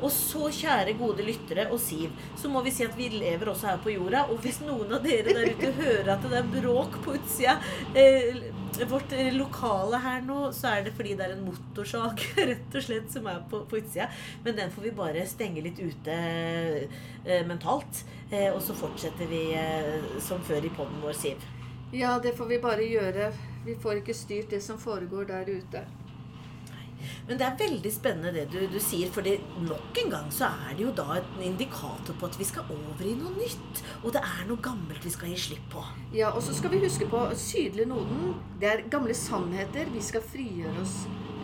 Og 0.00 0.10
så, 0.12 0.48
kjære 0.54 0.96
gode 0.98 1.24
lyttere 1.24 1.66
og 1.72 1.80
Siv, 1.80 2.12
så 2.38 2.48
må 2.52 2.62
vi 2.64 2.72
si 2.74 2.84
at 2.86 2.96
vi 2.96 3.10
lever 3.12 3.50
også 3.52 3.68
her 3.68 3.82
på 3.84 3.92
jorda. 3.94 4.24
Og 4.32 4.40
hvis 4.44 4.60
noen 4.64 4.92
av 4.96 5.04
dere 5.04 5.34
der 5.36 5.52
ute 5.52 5.70
hører 5.76 6.14
at 6.14 6.24
det 6.24 6.40
er 6.40 6.48
bråk 6.54 6.98
på 7.04 7.14
utsida 7.18 7.58
eh, 7.94 8.40
vårt 8.90 9.12
eh, 9.16 9.30
lokale 9.36 10.00
her 10.00 10.24
nå, 10.24 10.40
så 10.56 10.72
er 10.72 10.88
det 10.88 10.94
fordi 10.96 11.14
det 11.18 11.26
er 11.26 11.36
en 11.36 11.44
motorsag 11.44 12.24
rett 12.50 12.80
og 12.80 12.86
slett 12.86 13.12
som 13.12 13.28
er 13.30 13.44
på, 13.50 13.62
på 13.68 13.80
utsida. 13.82 14.08
Men 14.46 14.58
den 14.58 14.74
får 14.74 14.88
vi 14.88 14.96
bare 15.04 15.28
stenge 15.28 15.64
litt 15.64 15.80
ute 15.80 16.18
eh, 16.18 17.40
mentalt. 17.48 18.04
Eh, 18.30 18.50
og 18.50 18.60
så 18.64 18.76
fortsetter 18.78 19.28
vi 19.30 19.50
eh, 19.58 20.12
som 20.24 20.42
før 20.48 20.64
i 20.64 20.74
poden 20.76 21.02
vår, 21.04 21.16
Siv. 21.20 21.59
Ja, 21.92 22.18
det 22.22 22.36
får 22.36 22.46
vi 22.46 22.60
bare 22.62 22.86
gjøre. 22.86 23.32
Vi 23.64 23.74
får 23.80 24.00
ikke 24.00 24.14
styrt 24.14 24.50
det 24.50 24.62
som 24.64 24.78
foregår 24.78 25.24
der 25.28 25.48
ute. 25.50 25.86
Men 27.28 27.38
det 27.38 27.46
er 27.46 27.58
veldig 27.60 27.90
spennende 27.92 28.32
det 28.34 28.46
du, 28.52 28.58
du 28.72 28.78
sier, 28.82 29.10
for 29.12 29.24
nok 29.64 30.00
en 30.02 30.12
gang 30.12 30.28
så 30.34 30.50
er 30.66 30.74
det 30.76 30.84
jo 30.84 30.92
da 30.96 31.16
en 31.20 31.44
indikator 31.46 32.16
på 32.18 32.28
at 32.28 32.38
vi 32.40 32.46
skal 32.48 32.68
over 32.74 33.06
i 33.06 33.14
noe 33.18 33.32
nytt. 33.36 33.82
Og 34.02 34.12
det 34.16 34.22
er 34.26 34.44
noe 34.48 34.60
gammelt 34.64 35.04
vi 35.06 35.12
skal 35.14 35.32
gi 35.32 35.38
slipp 35.48 35.66
på. 35.72 35.84
Ja, 36.16 36.32
og 36.34 36.42
så 36.44 36.54
skal 36.56 36.74
vi 36.74 36.82
huske 36.84 37.08
på 37.10 37.22
sydlig 37.38 37.88
noden. 37.90 38.34
Det 38.60 38.70
er 38.70 38.86
gamle 38.92 39.16
sannheter 39.16 39.90
vi 39.94 40.04
skal 40.04 40.24
frigjøre 40.26 40.84
oss 40.84 40.96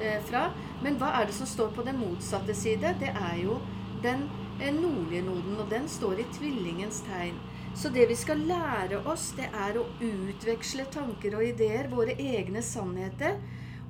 eh, 0.02 0.20
fra. 0.28 0.48
Men 0.84 1.00
hva 1.00 1.14
er 1.20 1.30
det 1.30 1.38
som 1.38 1.48
står 1.48 1.72
på 1.76 1.86
den 1.86 2.00
motsatte 2.02 2.56
side? 2.56 2.96
Det 3.00 3.12
er 3.12 3.36
jo 3.42 3.60
den 4.04 4.26
eh, 4.60 4.74
nordlige 4.74 5.24
noden, 5.28 5.60
og 5.62 5.70
den 5.72 5.88
står 5.90 6.20
i 6.22 6.30
tvillingens 6.36 7.02
tegn. 7.08 7.38
Så 7.76 7.90
det 7.92 8.06
vi 8.08 8.16
skal 8.16 8.40
lære 8.48 9.02
oss, 9.04 9.34
det 9.36 9.50
er 9.52 9.76
å 9.76 9.84
utveksle 10.00 10.86
tanker 10.92 11.34
og 11.36 11.44
ideer, 11.44 11.90
våre 11.92 12.14
egne 12.16 12.62
sannheter. 12.64 13.36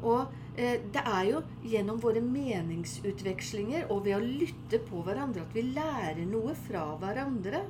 Og 0.02 0.26
eh, 0.58 0.80
det 0.92 1.04
er 1.06 1.28
jo 1.28 1.42
gjennom 1.70 2.00
våre 2.02 2.20
meningsutvekslinger 2.24 3.86
og 3.94 4.02
ved 4.08 4.16
å 4.18 4.24
lytte 4.24 4.80
på 4.88 5.04
hverandre 5.06 5.44
at 5.46 5.54
vi 5.54 5.68
lærer 5.70 6.24
noe 6.26 6.56
fra 6.66 6.82
hverandre. 6.98 7.62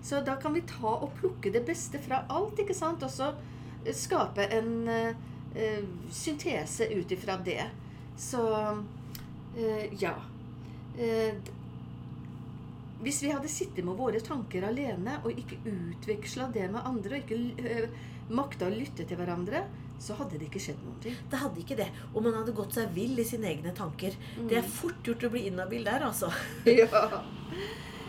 Så 0.00 0.22
da 0.24 0.38
kan 0.40 0.56
vi 0.56 0.64
ta 0.64 0.94
og 0.94 1.12
plukke 1.20 1.52
det 1.52 1.66
beste 1.68 2.00
fra 2.00 2.22
alt, 2.32 2.56
ikke 2.64 2.76
sant? 2.76 3.04
Og 3.04 3.12
så 3.12 3.34
eh, 3.84 3.92
skape 3.92 4.48
en 4.56 4.72
eh, 4.88 5.22
eh, 5.52 5.84
syntese 6.08 6.88
ut 6.96 7.12
ifra 7.12 7.36
det. 7.44 7.68
Så 8.16 8.40
eh, 9.52 9.84
ja. 10.00 10.16
Hvis 13.02 13.20
vi 13.22 13.30
hadde 13.30 13.50
sittet 13.50 13.86
med 13.86 13.98
våre 13.98 14.20
tanker 14.24 14.64
alene 14.66 15.20
og 15.22 15.36
ikke 15.38 15.60
utveksla 15.70 16.48
det 16.54 16.66
med 16.72 16.82
andre, 16.82 17.20
og 17.20 17.22
ikke 17.22 17.68
eh, 17.70 18.00
makta 18.34 18.66
å 18.66 18.74
lytte 18.74 19.06
til 19.06 19.20
hverandre, 19.20 19.62
så 20.02 20.14
hadde 20.18 20.38
det 20.38 20.48
ikke 20.48 20.62
skjedd 20.62 20.80
noen 20.84 20.98
ting. 21.02 21.18
Det 21.30 21.40
hadde 21.42 21.62
ikke 21.62 21.78
det. 21.78 21.88
Og 22.12 22.22
man 22.22 22.36
hadde 22.38 22.54
gått 22.54 22.76
seg 22.76 22.90
vill 22.94 23.18
i 23.18 23.26
sine 23.26 23.50
egne 23.50 23.74
tanker. 23.74 24.14
Det 24.38 24.60
er 24.60 24.66
fort 24.66 25.06
gjort 25.06 25.26
å 25.26 25.32
bli 25.34 25.46
inhabil 25.50 25.86
der, 25.86 26.08
altså. 26.10 26.30
Ja. 26.78 27.06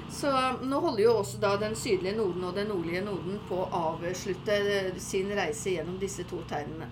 Så 0.10 0.30
nå 0.66 0.80
holder 0.82 1.04
jo 1.04 1.12
også 1.20 1.38
da 1.42 1.54
den 1.62 1.76
sydlige 1.78 2.16
noden 2.18 2.44
og 2.48 2.56
den 2.58 2.72
nordlige 2.72 3.04
noden 3.06 3.38
på 3.48 3.60
å 3.62 3.84
avslutte 3.94 4.56
eh, 4.58 4.96
sin 4.98 5.30
reise 5.38 5.76
gjennom 5.76 6.00
disse 6.02 6.26
to 6.30 6.42
tegnene. 6.50 6.90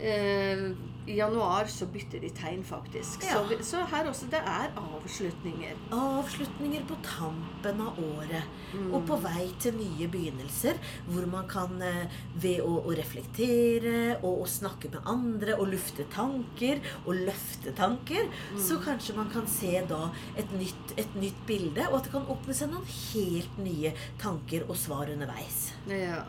Eh, 0.00 0.64
I 1.06 1.16
januar 1.16 1.68
så 1.70 1.86
bytter 1.86 2.20
de 2.20 2.30
tegn, 2.34 2.64
faktisk. 2.66 3.22
Ja. 3.24 3.36
Så, 3.36 3.42
vi, 3.50 3.56
så 3.64 3.82
her 3.92 4.08
også 4.10 4.26
det 4.30 4.40
er 4.42 4.72
avslutninger. 4.80 5.76
Avslutninger 5.94 6.82
på 6.88 6.96
tampen 7.06 7.82
av 7.84 8.00
året. 8.02 8.48
Og 8.90 9.04
på 9.06 9.18
vei 9.22 9.46
til 9.62 9.76
nye 9.78 10.08
begynnelser. 10.10 10.80
Hvor 11.06 11.28
man 11.30 11.46
kan 11.50 11.78
eh, 11.84 12.16
ved 12.42 12.64
å, 12.64 12.80
å 12.82 12.94
reflektere 12.98 14.16
og 14.16 14.42
å 14.42 14.48
snakke 14.50 14.90
med 14.96 15.06
andre 15.06 15.54
og 15.60 15.70
lufte 15.76 16.08
tanker 16.10 16.82
og 17.04 17.22
løfte 17.28 17.74
tanker, 17.78 18.26
så 18.58 18.80
kanskje 18.82 19.14
man 19.16 19.30
kan 19.30 19.46
se 19.50 19.78
da 19.86 20.08
et 20.34 20.50
nytt, 20.58 20.96
et 20.98 21.14
nytt 21.20 21.38
bilde, 21.46 21.86
og 21.86 22.00
at 22.00 22.08
det 22.08 22.16
kan 22.16 22.26
åpne 22.34 22.56
seg 22.56 22.72
noen 22.72 22.90
helt 22.90 23.62
nye 23.62 23.94
tanker 24.22 24.66
og 24.66 24.74
svar 24.80 25.12
underveis. 25.14 25.68
Ja. 25.86 26.24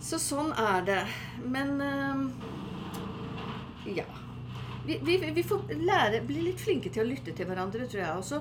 Så 0.00 0.16
sånn 0.22 0.54
er 0.56 0.84
det. 0.86 1.02
Men 1.44 1.74
eh, 1.84 2.69
ja. 3.96 4.06
Vi, 4.86 4.96
vi, 5.04 5.16
vi 5.34 5.42
får 5.44 5.74
lære, 5.76 6.22
bli 6.26 6.40
litt 6.46 6.60
flinke 6.60 6.90
til 6.92 7.04
å 7.04 7.08
lytte 7.10 7.34
til 7.36 7.48
hverandre, 7.48 7.86
tror 7.90 8.00
jeg. 8.00 8.14
Og 8.16 8.24
så 8.24 8.40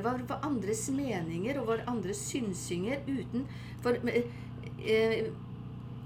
hva, 0.00 0.38
andres 0.46 0.86
meninger 0.94 1.60
og 1.60 1.68
hva 1.68 1.76
andres 1.90 2.22
synsinger 2.30 3.04
uten 3.06 3.44
For 3.84 3.98
eh, 4.08 4.30
eh, 4.80 5.28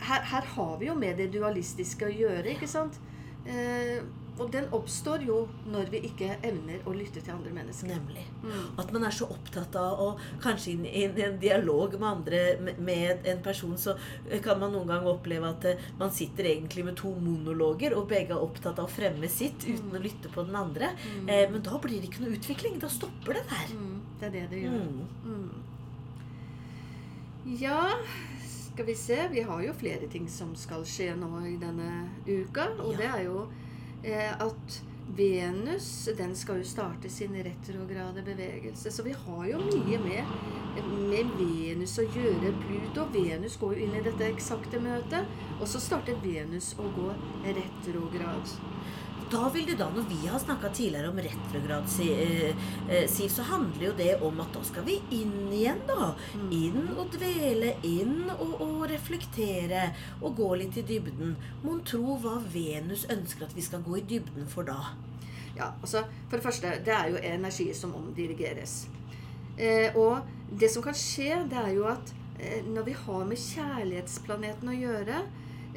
her, 0.03 0.27
her 0.33 0.51
har 0.57 0.75
vi 0.81 0.91
jo 0.91 0.97
med 0.99 1.23
det 1.23 1.31
dualistiske 1.37 2.09
å 2.09 2.13
gjøre, 2.13 2.57
ikke 2.57 2.71
sant? 2.71 2.99
Eh, 3.47 4.03
og 4.41 4.51
den 4.51 4.65
oppstår 4.73 5.23
jo 5.27 5.49
når 5.69 5.91
vi 5.93 6.01
ikke 6.09 6.39
evner 6.43 6.81
å 6.89 6.93
lytte 6.97 7.21
til 7.21 7.35
andre 7.35 7.51
mennesker. 7.53 7.89
Nemlig. 7.93 8.23
Mm. 8.43 8.79
At 8.81 8.93
man 8.93 9.05
er 9.05 9.11
så 9.15 9.27
opptatt 9.31 9.77
av 9.77 10.01
å 10.01 10.07
kanskje 10.41 10.73
i 10.89 11.05
en 11.05 11.39
dialog 11.39 11.93
med 12.01 12.09
andre, 12.09 12.41
med- 12.79 13.27
en 13.27 13.43
person, 13.43 13.75
så 13.77 13.95
kan 14.43 14.59
man 14.59 14.73
noen 14.73 14.87
gang 14.89 15.05
oppleve 15.07 15.49
at 15.51 15.65
eh, 15.65 15.77
man 15.99 16.11
sitter 16.11 16.45
egentlig 16.45 16.85
med 16.85 16.97
to 16.97 17.13
monologer, 17.15 17.95
og 17.95 18.09
begge 18.09 18.33
er 18.33 18.41
opptatt 18.43 18.79
av 18.79 18.87
å 18.89 18.91
fremme 18.91 19.29
sitt 19.29 19.67
uten 19.69 19.93
å 19.93 20.03
lytte 20.03 20.29
på 20.33 20.47
den 20.47 20.57
andre. 20.57 20.93
Eh, 21.29 21.51
men 21.53 21.61
da 21.63 21.79
blir 21.79 22.01
det 22.01 22.09
ikke 22.11 22.25
noe 22.25 22.37
utvikling. 22.39 22.79
Da 22.81 22.89
stopper 22.89 23.35
det 23.35 23.45
der. 23.53 23.77
Mm, 23.77 24.01
det 24.21 24.27
er 24.27 24.31
det 24.39 24.47
det 24.51 24.63
gjør. 24.65 24.81
Mm. 24.81 25.09
Mm. 25.25 25.63
Ja, 27.61 27.91
skal 28.73 28.87
vi 28.87 28.95
se. 28.95 29.29
Vi 29.33 29.41
har 29.43 29.63
jo 29.63 29.73
flere 29.75 30.07
ting 30.09 30.29
som 30.31 30.55
skal 30.57 30.85
skje 30.89 31.13
nå 31.19 31.31
i 31.47 31.57
denne 31.61 32.09
uka. 32.27 32.69
Og 32.81 32.93
Ja. 32.95 32.99
det 32.99 33.11
er 33.15 33.25
jo 33.25 33.49
at 34.03 34.83
Venus 35.17 36.09
den 36.17 36.37
skal 36.37 36.63
jo 36.63 36.65
starte 36.65 37.11
sin 37.11 37.35
retrograde 37.45 38.23
bevegelse. 38.23 38.91
Så 38.91 39.03
vi 39.03 39.13
har 39.13 39.47
jo 39.47 39.59
mye 39.61 39.99
med, 40.01 40.31
med 41.11 41.35
Venus 41.37 41.99
å 42.01 42.07
gjøre. 42.07 42.55
Pluto 42.63 43.05
Venus 43.13 43.59
går 43.61 43.77
jo 43.77 43.87
inn 43.87 43.99
i 43.99 44.05
dette 44.07 44.31
eksakte 44.31 44.81
møtet. 44.81 45.29
Og 45.61 45.69
så 45.69 45.83
starter 45.83 46.21
Venus 46.25 46.73
å 46.81 46.89
gå 46.97 47.11
retrograd. 47.45 48.57
Da 49.33 49.47
vil 49.49 49.65
det 49.65 49.79
da, 49.81 49.87
når 49.89 50.05
vi 50.11 50.27
har 50.29 50.41
snakka 50.43 50.69
tidligere 50.77 51.09
om 51.09 51.21
retrograd, 51.25 51.87
eh, 52.05 52.57
eh, 52.89 53.07
Siv, 53.09 53.29
så 53.33 53.43
handler 53.49 53.87
jo 53.87 53.93
det 53.97 54.11
om 54.21 54.41
at 54.45 54.53
da 54.53 54.61
skal 54.69 54.85
vi 54.85 54.99
inn 55.11 55.49
igjen, 55.49 55.81
da. 55.89 56.11
Inn 56.53 56.91
og 57.01 57.15
dvele, 57.15 57.71
inn 57.89 58.29
og, 58.35 58.61
og 58.61 58.83
reflektere. 58.93 59.87
Og 60.21 60.37
gå 60.37 60.51
litt 60.61 60.77
i 60.77 60.85
dybden. 60.85 61.33
Mon 61.65 61.81
tro 61.81 62.19
hva 62.21 62.43
Venus 62.53 63.07
ønsker 63.09 63.49
at 63.49 63.57
vi 63.57 63.65
skal 63.65 63.81
gå 63.87 63.97
i 64.03 64.05
dybden 64.11 64.51
for 64.53 64.69
da. 64.69 64.93
Ja, 65.57 65.73
altså 65.81 66.05
For 66.29 66.37
det 66.37 66.45
første, 66.45 66.77
det 66.85 66.93
er 66.93 67.09
jo 67.13 67.25
energi 67.25 67.71
som 67.75 67.95
omdirigeres. 67.97 68.83
Eh, 69.57 69.97
og 69.97 70.29
det 70.61 70.69
som 70.73 70.85
kan 70.85 70.97
skje, 70.97 71.47
det 71.49 71.57
er 71.57 71.73
jo 71.77 71.89
at 71.89 72.13
eh, 72.41 72.61
når 72.69 72.85
vi 72.85 73.01
har 73.07 73.25
med 73.29 73.41
kjærlighetsplaneten 73.41 74.69
å 74.69 74.77
gjøre, 74.77 75.25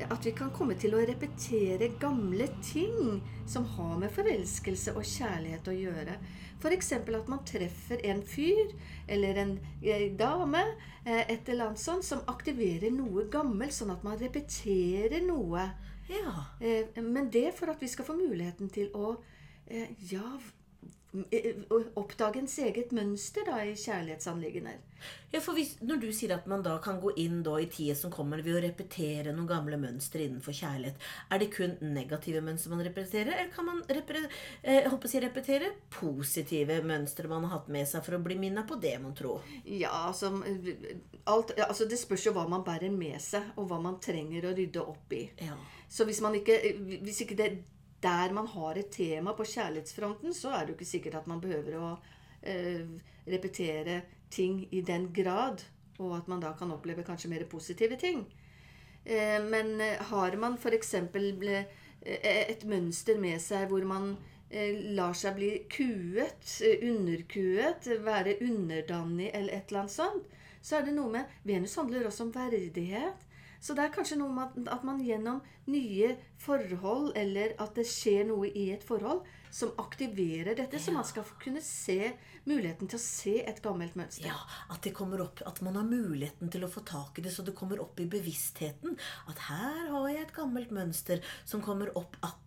at 0.03 0.25
vi 0.25 0.33
kan 0.35 0.51
komme 0.51 0.75
til 0.79 0.95
å 0.95 1.03
repetere 1.07 1.93
gamle 2.01 2.47
ting 2.65 3.21
som 3.47 3.65
har 3.75 3.95
med 4.01 4.11
forelskelse 4.11 4.95
og 4.95 5.07
kjærlighet 5.07 5.69
å 5.71 5.75
gjøre. 5.75 6.17
F.eks. 6.59 6.91
at 6.97 7.29
man 7.31 7.43
treffer 7.47 8.01
en 8.09 8.23
fyr 8.25 8.73
eller 9.07 9.39
en 9.41 9.53
eh, 9.83 10.09
dame 10.17 10.63
eh, 11.05 11.23
et 11.31 11.49
eller 11.49 11.69
annet 11.69 11.83
sånt, 11.83 12.05
som 12.07 12.23
aktiverer 12.31 12.91
noe 12.91 13.27
gammelt, 13.31 13.75
sånn 13.75 13.93
at 13.93 14.03
man 14.07 14.19
repeterer 14.19 15.23
noe. 15.27 15.69
Ja. 16.09 16.35
Eh, 16.59 16.91
Men 17.01 17.31
det 17.31 17.51
for 17.55 17.71
at 17.71 17.81
vi 17.81 17.91
skal 17.91 18.07
få 18.07 18.17
muligheten 18.19 18.71
til 18.73 18.91
å 18.95 19.15
ja, 19.65 20.27
oppdage 21.95 22.41
ens 22.41 22.57
eget 22.59 22.91
mønster 22.95 23.45
da, 23.47 23.61
i 23.63 23.75
kjærlighetsanliggender. 23.79 24.81
Ja, 25.31 25.41
for 25.43 25.57
hvis, 25.57 25.75
Når 25.83 25.99
du 26.01 26.07
sier 26.15 26.33
at 26.35 26.47
man 26.47 26.63
da 26.63 26.77
kan 26.83 26.99
gå 27.01 27.11
inn 27.21 27.41
da 27.43 27.57
i 27.59 27.67
tida 27.71 27.95
som 27.97 28.11
kommer 28.13 28.41
ved 28.43 28.57
å 28.57 28.63
repetere 28.63 29.33
noen 29.35 29.49
gamle 29.49 29.77
mønstre 29.79 30.23
innenfor 30.25 30.55
kjærlighet, 30.55 31.01
er 31.31 31.41
det 31.41 31.49
kun 31.53 31.75
negative 31.81 32.41
mønstre 32.45 32.71
man 32.71 32.85
repeterer, 32.87 33.33
eller 33.35 33.51
kan 33.53 33.67
man 33.67 33.83
repre, 33.89 34.23
eh, 34.63 34.87
jeg 34.87 35.23
repetere 35.23 35.73
positive 35.93 36.81
mønstre 36.83 37.29
man 37.31 37.45
har 37.45 37.59
hatt 37.59 37.69
med 37.69 37.87
seg 37.87 38.03
for 38.05 38.17
å 38.17 38.23
bli 38.23 38.39
minnet 38.39 38.67
på 38.67 38.79
det, 38.81 38.95
mon 39.01 39.15
tro? 39.15 39.37
Ja, 39.65 40.07
altså, 40.07 40.31
alt, 41.25 41.53
altså 41.59 41.85
Det 41.85 41.99
spørs 41.99 42.25
jo 42.25 42.33
hva 42.33 42.47
man 42.49 42.63
bærer 42.63 42.91
med 42.91 43.21
seg, 43.21 43.53
og 43.55 43.69
hva 43.69 43.79
man 43.81 43.99
trenger 43.99 44.49
å 44.49 44.55
rydde 44.55 44.81
opp 44.81 45.13
i. 45.13 45.29
Ja. 45.39 45.55
Så 45.87 46.05
hvis, 46.05 46.21
man 46.21 46.35
ikke, 46.35 46.57
hvis 47.03 47.21
ikke 47.23 47.37
det 47.37 47.51
der 48.03 48.33
man 48.33 48.47
har 48.47 48.77
et 48.77 48.91
tema 48.91 49.33
på 49.33 49.45
kjærlighetsfronten, 49.47 50.33
så 50.33 50.53
er 50.53 50.65
det 50.65 50.73
jo 50.73 50.77
ikke 50.79 50.91
sikkert 50.91 51.19
at 51.21 51.27
man 51.27 51.41
behøver 51.41 51.77
å 51.79 51.91
eh, 52.41 52.85
repetere 53.27 54.01
ting 54.29 54.65
i 54.71 54.81
den 54.81 55.09
grad, 55.13 55.63
og 55.97 56.17
at 56.17 56.27
man 56.27 56.43
da 56.43 56.51
kan 56.57 56.73
oppleve 56.75 57.05
kanskje 57.07 57.31
mer 57.31 57.45
positive 57.49 57.97
ting. 57.97 58.25
Eh, 59.05 59.39
men 59.43 59.79
eh, 59.81 60.01
har 60.11 60.37
man 60.37 60.57
f.eks. 60.59 60.93
et 62.05 62.65
mønster 62.69 63.19
med 63.21 63.41
seg 63.41 63.69
hvor 63.71 63.85
man 63.87 64.15
eh, 64.49 64.75
lar 64.97 65.15
seg 65.17 65.37
bli 65.39 65.51
kuet, 65.71 66.49
eh, 66.61 66.83
underkuet, 66.89 67.89
være 68.05 68.37
underdanig 68.41 69.31
eller 69.33 69.53
et 69.53 69.71
eller 69.71 69.85
annet 69.85 69.95
sånt, 69.95 70.35
så 70.61 70.79
er 70.79 70.87
det 70.87 70.95
noe 70.97 71.11
med 71.13 71.39
Venus 71.45 71.77
handler 71.77 72.07
også 72.09 72.25
om 72.25 72.35
verdighet. 72.35 73.25
Så 73.59 73.75
det 73.75 73.85
er 73.85 73.93
kanskje 73.95 74.17
noe 74.19 74.33
med 74.33 74.69
at, 74.71 74.83
man 74.85 75.01
gjennom 75.03 75.41
nye 75.71 76.11
forhold, 76.41 77.11
eller 77.17 77.55
at 77.61 77.75
det 77.77 77.87
skjer 77.89 78.27
noe 78.29 78.49
i 78.51 78.69
et 78.75 78.85
forhold, 78.85 79.23
som 79.55 79.71
aktiverer 79.79 80.57
dette, 80.57 80.79
så 80.83 80.91
man 80.91 81.07
skal 81.07 81.27
kunne 81.41 81.63
se 81.63 82.11
muligheten 82.45 82.89
til 82.91 82.99
å 82.99 83.03
se 83.03 83.35
et 83.47 83.61
gammelt 83.63 83.95
mønster. 83.95 84.27
Ja, 84.27 84.37
at 84.73 84.83
det 84.83 84.93
kommer 84.97 85.23
opp, 85.23 85.41
at 85.47 85.61
man 85.65 85.79
har 85.79 85.87
muligheten 85.87 86.51
til 86.51 86.67
å 86.67 86.71
få 86.71 86.83
tak 86.85 87.19
i 87.19 87.25
det, 87.25 87.33
så 87.33 87.45
det 87.45 87.55
kommer 87.57 87.81
opp 87.83 87.99
i 88.03 88.09
bevisstheten. 88.11 88.97
At 89.31 89.45
her 89.47 89.85
har 89.93 90.09
jeg 90.11 90.25
et 90.25 90.35
gammelt 90.35 90.75
mønster 90.75 91.23
som 91.47 91.63
kommer 91.63 91.93
opp 91.95 92.19
akkurat 92.21 92.44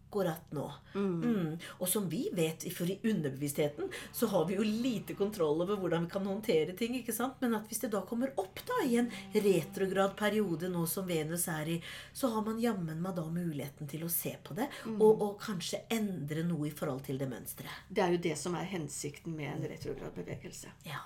nå. 0.50 0.72
Mm. 0.94 1.58
Og 1.78 1.88
som 1.88 2.08
vi 2.08 2.28
vet, 2.32 2.64
for 2.74 2.90
i 2.90 2.98
underbevisstheten 3.04 3.90
så 4.12 4.26
har 4.26 4.46
vi 4.48 4.54
jo 4.54 4.62
lite 4.62 5.14
kontroll 5.14 5.62
over 5.62 5.76
hvordan 5.76 6.04
vi 6.04 6.10
kan 6.10 6.26
håndtere 6.26 6.72
ting. 6.72 6.96
ikke 6.96 7.12
sant? 7.12 7.40
Men 7.40 7.54
at 7.54 7.68
hvis 7.68 7.80
det 7.80 7.92
da 7.92 8.02
kommer 8.06 8.32
opp 8.36 8.60
da 8.66 8.84
i 8.86 8.96
en 8.96 9.10
retrograd 9.32 10.16
periode 10.16 10.68
nå 10.68 10.86
som 10.86 11.06
Venus 11.06 11.48
er 11.48 11.68
i, 11.68 11.82
så 12.12 12.32
har 12.32 12.44
man 12.46 12.60
jammen 12.60 13.02
meg 13.02 13.16
da 13.16 13.26
muligheten 13.26 13.88
til 13.88 14.04
å 14.04 14.12
se 14.12 14.34
på 14.44 14.54
det, 14.54 14.68
og, 14.96 15.22
og 15.22 15.38
kanskje 15.42 15.84
endre 15.94 16.44
noe 16.46 16.68
i 16.68 16.74
forhold 16.74 17.04
til 17.06 17.20
det 17.20 17.28
mønsteret. 17.30 17.86
Det 17.88 18.02
er 18.04 18.16
jo 18.16 18.24
det 18.28 18.34
som 18.40 18.56
er 18.58 18.68
hensikten 18.72 19.36
med 19.36 19.52
en 19.52 19.70
retrograd 19.70 20.16
bevegelse. 20.16 20.72
Ja. 20.88 21.04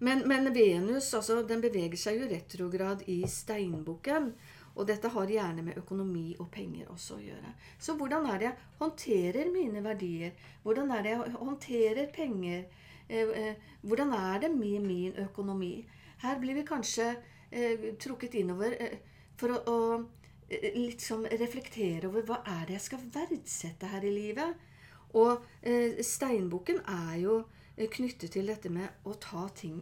Men, 0.00 0.22
men 0.28 0.52
Venus 0.54 1.14
altså, 1.14 1.42
den 1.44 1.60
beveger 1.60 2.00
seg 2.00 2.22
jo 2.22 2.28
retrograd 2.30 3.04
i 3.12 3.20
steinbukken. 3.28 4.30
Og 4.78 4.86
dette 4.86 5.10
har 5.10 5.30
gjerne 5.30 5.64
med 5.66 5.78
økonomi 5.80 6.36
og 6.38 6.50
penger 6.54 6.90
også 6.92 7.18
å 7.18 7.24
gjøre. 7.24 7.54
Så 7.78 7.96
hvordan 7.98 8.28
er 8.30 8.38
det 8.38 8.46
jeg 8.46 8.68
håndterer 8.78 9.50
mine 9.52 9.82
verdier? 9.84 10.36
Hvordan 10.62 10.92
er 10.94 11.02
det 11.02 11.14
jeg 11.14 11.34
håndterer 11.40 12.12
penger? 12.14 12.64
Eh, 13.08 13.32
eh, 13.42 13.54
hvordan 13.82 14.14
er 14.14 14.40
det 14.40 14.50
med 14.54 14.86
min 14.86 15.18
økonomi? 15.18 15.84
Her 16.22 16.38
blir 16.38 16.54
vi 16.54 16.66
kanskje 16.66 17.10
eh, 17.50 17.90
trukket 17.98 18.34
innover 18.38 18.76
for 19.40 19.56
å, 19.56 19.60
å 19.66 19.78
liksom 20.76 21.26
reflektere 21.40 22.06
over 22.08 22.26
hva 22.28 22.40
er 22.46 22.68
det 22.68 22.78
jeg 22.78 22.86
skal 22.86 23.08
verdsette 23.14 23.90
her 23.90 24.06
i 24.06 24.14
livet? 24.14 24.66
Og 25.18 25.42
steinboken 26.06 26.78
er 26.86 27.16
jo 27.18 27.40
knyttet 27.90 28.30
til 28.36 28.46
dette 28.46 28.70
med 28.70 29.02
å 29.10 29.16
ta 29.18 29.48
ting 29.58 29.80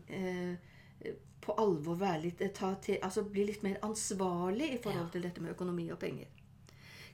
på 1.49 1.57
alvor, 1.63 1.97
være 2.01 2.23
litt, 2.27 2.43
eh, 2.45 2.53
ta 2.55 2.75
til, 2.83 3.01
altså 3.03 3.25
bli 3.25 3.47
litt 3.49 3.65
mer 3.65 3.81
ansvarlig 3.89 4.73
i 4.75 4.83
forhold 4.85 5.11
til 5.15 5.25
dette 5.25 5.45
med 5.45 5.57
økonomi 5.57 5.89
og 5.95 6.01
penger. 6.03 6.29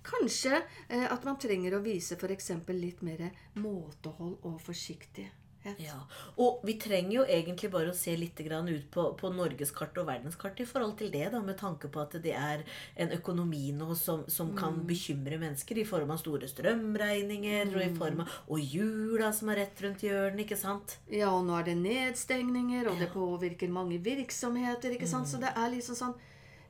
Kanskje 0.04 0.58
eh, 0.58 1.06
at 1.06 1.24
man 1.24 1.38
trenger 1.40 1.78
å 1.78 1.84
vise 1.84 2.18
f.eks. 2.18 2.50
litt 2.74 3.00
mer 3.06 3.30
måtehold 3.54 4.36
og 4.42 4.60
forsiktighet. 4.60 5.43
Ja, 5.80 5.96
Og 6.36 6.60
vi 6.66 6.74
trenger 6.80 7.12
jo 7.18 7.24
egentlig 7.24 7.70
bare 7.72 7.92
å 7.92 7.96
se 7.96 8.12
litt 8.18 8.38
grann 8.44 8.68
ut 8.68 8.90
på, 8.92 9.06
på 9.16 9.30
norgeskartet 9.32 10.02
og 10.02 10.08
verdenskartet 10.10 10.64
i 10.66 10.68
forhold 10.68 10.96
til 11.00 11.12
det, 11.14 11.24
da, 11.32 11.40
med 11.44 11.56
tanke 11.60 11.88
på 11.92 12.02
at 12.02 12.18
det 12.24 12.34
er 12.36 12.64
en 13.00 13.14
økonomi 13.16 13.72
nå 13.76 13.94
som, 13.98 14.24
som 14.28 14.52
kan 14.58 14.82
bekymre 14.88 15.38
mennesker 15.40 15.80
i 15.80 15.86
form 15.88 16.12
av 16.14 16.20
store 16.20 16.50
strømregninger 16.50 17.72
og 17.72 17.82
i 17.84 17.90
form 17.96 18.24
av 18.24 18.36
Og 18.52 18.60
jula 18.60 19.32
som 19.32 19.50
er 19.52 19.62
rett 19.64 19.84
rundt 19.84 20.04
hjørnet, 20.04 20.44
ikke 20.44 20.60
sant? 20.60 20.98
Ja, 21.08 21.32
og 21.32 21.46
nå 21.48 21.56
er 21.58 21.68
det 21.70 21.78
nedstengninger, 21.80 22.90
og 22.90 23.00
det 23.00 23.12
påvirker 23.14 23.72
mange 23.72 23.98
virksomheter. 24.04 24.94
ikke 24.94 25.08
sant? 25.10 25.30
Så 25.30 25.40
det 25.42 25.54
er 25.56 25.72
liksom 25.72 25.98
sånn 25.98 26.16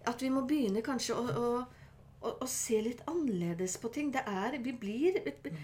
at 0.07 0.23
vi 0.23 0.31
må 0.33 0.45
begynne 0.49 0.85
kanskje 0.85 1.17
å, 1.17 1.25
å, 1.25 1.49
å, 2.21 2.35
å 2.45 2.49
se 2.51 2.81
litt 2.85 3.01
annerledes 3.11 3.79
på 3.81 3.91
ting. 3.95 4.13
Det 4.15 4.23
er 4.29 4.59
Vi 4.63 4.75
blir 4.77 5.23
eh, 5.25 5.55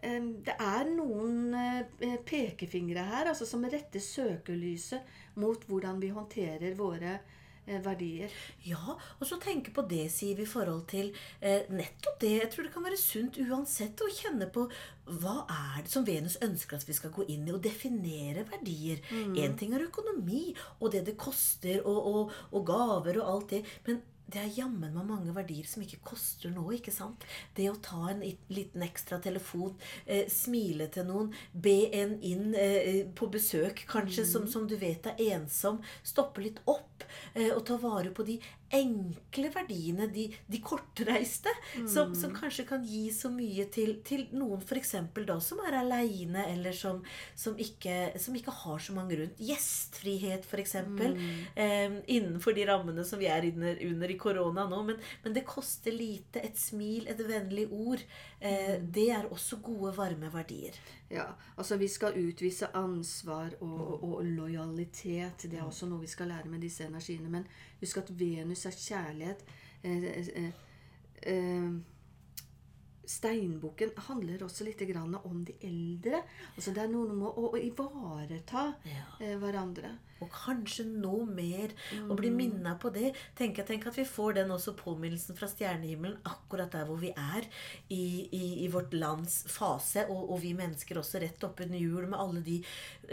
Det 0.00 0.54
er 0.56 0.88
noen 0.88 1.52
eh, 1.56 2.16
pekefingre 2.24 3.04
her 3.10 3.28
altså, 3.32 3.48
som 3.48 3.66
retter 3.68 4.00
søkelyset 4.00 5.36
mot 5.40 5.66
hvordan 5.68 6.00
vi 6.00 6.08
håndterer 6.14 6.72
våre 6.78 7.18
eh, 7.66 7.80
verdier. 7.84 8.32
Ja, 8.64 8.96
og 8.96 9.28
så 9.28 9.36
tenke 9.42 9.74
på 9.76 9.84
det, 9.90 10.06
Siv, 10.12 10.40
i 10.40 10.48
forhold 10.48 10.86
til 10.88 11.10
eh, 11.40 11.68
nettopp 11.68 12.16
det. 12.22 12.32
Jeg 12.38 12.52
tror 12.54 12.68
det 12.68 12.72
kan 12.72 12.86
være 12.86 13.00
sunt 13.00 13.36
uansett 13.44 14.00
å 14.00 14.08
kjenne 14.14 14.48
på 14.54 14.64
hva 15.20 15.42
er 15.52 15.82
det 15.84 15.92
som 15.92 16.06
Venus 16.06 16.38
ønsker 16.44 16.80
at 16.80 16.88
vi 16.88 16.96
skal 16.96 17.12
gå 17.12 17.26
inn 17.28 17.44
i, 17.44 17.52
og 17.52 17.60
definere 17.64 18.46
verdier. 18.48 19.04
Én 19.36 19.58
ting 19.60 19.76
er 19.76 19.84
økonomi 19.88 20.54
og 20.78 20.94
det 20.94 21.04
det 21.10 21.18
koster, 21.20 21.82
og, 21.84 22.00
og, 22.14 22.40
og 22.54 22.64
gaver 22.72 23.20
og 23.20 23.34
alt 23.34 23.52
det. 23.56 23.64
men 23.88 24.00
det 24.30 24.40
er 24.40 24.52
jammen 24.54 24.94
meg 24.94 25.06
mange 25.08 25.34
verdier 25.34 25.66
som 25.68 25.82
ikke 25.84 26.00
koster 26.12 26.52
noe. 26.54 26.74
ikke 26.76 26.94
sant? 26.94 27.24
Det 27.56 27.68
å 27.70 27.78
ta 27.82 28.10
en 28.12 28.22
liten 28.52 28.84
ekstra 28.86 29.18
telefon, 29.22 29.74
eh, 30.06 30.28
smile 30.30 30.88
til 30.92 31.08
noen, 31.08 31.32
be 31.52 31.90
en 31.96 32.16
inn 32.22 32.54
eh, 32.54 33.06
på 33.16 33.30
besøk 33.32 33.84
kanskje, 33.90 34.26
som, 34.28 34.46
som 34.50 34.68
du 34.70 34.76
vet 34.80 35.06
er 35.12 35.20
ensom, 35.34 35.80
stoppe 36.06 36.44
litt 36.44 36.62
opp 36.70 37.04
eh, 37.34 37.50
og 37.50 37.64
ta 37.68 37.78
vare 37.80 38.12
på 38.14 38.26
de 38.28 38.38
enkle 38.74 39.50
verdiene, 39.54 40.06
de, 40.12 40.26
de 40.50 40.60
kortreiste, 40.62 41.52
som, 41.90 42.14
som 42.14 42.34
kanskje 42.34 42.66
kan 42.68 42.84
gi 42.86 43.08
så 43.14 43.30
mye 43.32 43.66
til, 43.72 43.96
til 44.06 44.26
noen 44.36 44.62
f.eks. 44.62 44.94
da 45.26 45.38
som 45.42 45.62
er 45.66 45.78
aleine, 45.80 46.46
eller 46.52 46.76
som, 46.76 47.02
som, 47.34 47.58
ikke, 47.58 48.12
som 48.20 48.36
ikke 48.38 48.54
har 48.62 48.78
så 48.82 48.94
mange 48.96 49.18
rundt. 49.20 49.42
Gjestfrihet, 49.42 50.46
f.eks. 50.46 50.76
Eh, 50.80 51.98
innenfor 52.14 52.56
de 52.56 52.66
rammene 52.70 53.04
som 53.06 53.20
vi 53.20 53.30
er 53.30 53.48
under, 53.50 53.82
under 53.90 54.14
i 54.14 54.18
korona 54.20 54.66
nå. 54.70 54.82
Men, 54.86 55.02
men 55.24 55.36
det 55.36 55.46
koster 55.48 55.94
lite. 55.94 56.42
Et 56.46 56.58
smil, 56.58 57.08
et 57.10 57.20
vennlig 57.26 57.66
ord. 57.74 58.02
Eh, 58.40 58.78
det 58.80 59.10
er 59.16 59.30
også 59.30 59.60
gode, 59.64 59.94
varme 59.98 60.30
verdier. 60.32 60.76
Ja, 61.10 61.24
altså 61.56 61.76
Vi 61.76 61.88
skal 61.88 62.18
utvise 62.28 62.68
ansvar 62.76 63.50
og, 63.60 64.04
og 64.04 64.24
lojalitet. 64.24 65.42
Det 65.50 65.58
er 65.58 65.64
også 65.66 65.88
noe 65.90 66.04
vi 66.04 66.10
skal 66.10 66.30
lære 66.30 66.48
med 66.48 66.62
disse 66.62 66.86
energiene. 66.86 67.28
Men 67.28 67.46
husk 67.80 67.98
at 67.98 68.12
Venus 68.20 68.66
er 68.66 68.76
kjærlighet. 68.76 69.42
Eh, 69.82 70.04
eh, 70.04 70.52
eh, 71.22 71.72
Steinboken 73.10 73.90
handler 74.06 74.44
også 74.46 74.64
litt 74.68 74.84
grann 74.86 75.16
om 75.24 75.42
de 75.44 75.56
eldre. 75.66 76.22
Altså 76.54 76.70
Det 76.70 76.84
er 76.84 76.92
noe 76.92 77.10
med 77.10 77.26
å, 77.26 77.50
å 77.50 77.58
ivareta 77.58 78.68
eh, 78.86 79.34
hverandre. 79.40 79.96
Og 80.20 80.30
kanskje 80.32 80.86
noe 80.88 81.26
mer. 81.28 81.74
Og 82.06 82.16
bli 82.20 82.30
minna 82.34 82.76
på 82.80 82.92
det. 82.94 83.12
Tenk, 83.38 83.62
tenk, 83.66 83.86
at 83.90 83.98
vi 83.98 84.06
får 84.08 84.40
den 84.40 84.52
også 84.54 84.74
påminnelsen 84.78 85.38
fra 85.38 85.48
stjernehimmelen 85.50 86.20
akkurat 86.28 86.72
der 86.74 86.86
hvor 86.88 87.00
vi 87.00 87.12
er 87.14 87.46
i, 87.88 88.28
i, 88.36 88.44
i 88.64 88.68
vårt 88.72 88.94
lands 88.96 89.42
fase, 89.50 90.06
og, 90.08 90.30
og 90.34 90.42
vi 90.42 90.52
mennesker 90.56 91.00
også 91.00 91.22
rett 91.22 91.46
oppunder 91.46 91.80
jul 91.80 92.08
med 92.10 92.18
alle 92.20 92.42
de 92.44 92.58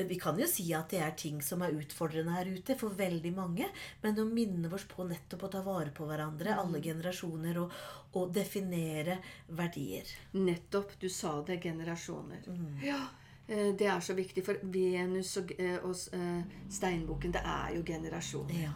Vi 0.08 0.17
kan 0.22 0.38
jo 0.39 0.48
si 0.50 0.67
at 0.78 0.91
det 0.93 1.02
er 1.04 1.15
ting 1.17 1.39
som 1.43 1.63
er 1.65 1.76
utfordrende 1.76 2.36
her 2.36 2.50
ute 2.52 2.76
for 2.80 2.93
veldig 2.98 3.34
mange, 3.36 3.70
men 4.04 4.20
å 4.22 4.28
minne 4.28 4.70
oss 4.74 4.86
på 4.89 5.08
nettopp 5.08 5.48
å 5.48 5.52
ta 5.56 5.63
vare 5.65 5.93
på 5.96 6.08
hverandre, 6.10 6.56
alle 6.58 6.82
generasjoner, 6.84 7.62
og, 7.62 7.74
og 8.17 8.34
definere 8.36 9.20
verdier. 9.58 10.10
Nettopp. 10.38 10.98
Du 11.02 11.10
sa 11.10 11.38
det. 11.48 11.60
Generasjoner. 11.63 12.46
Ja, 12.84 13.02
eh, 13.02 13.27
Det 13.48 13.88
er 13.88 14.00
så 14.04 14.14
viktig, 14.14 14.44
for 14.44 14.60
Venus 14.64 15.38
og, 15.40 15.52
eh, 15.58 15.78
og 15.84 15.96
steinbukken, 15.96 16.70
steinboken, 16.70 17.32
det 17.32 17.42
er 17.46 17.76
jo 17.78 17.84
generasjoner. 17.86 18.62
Ja. 18.62 18.74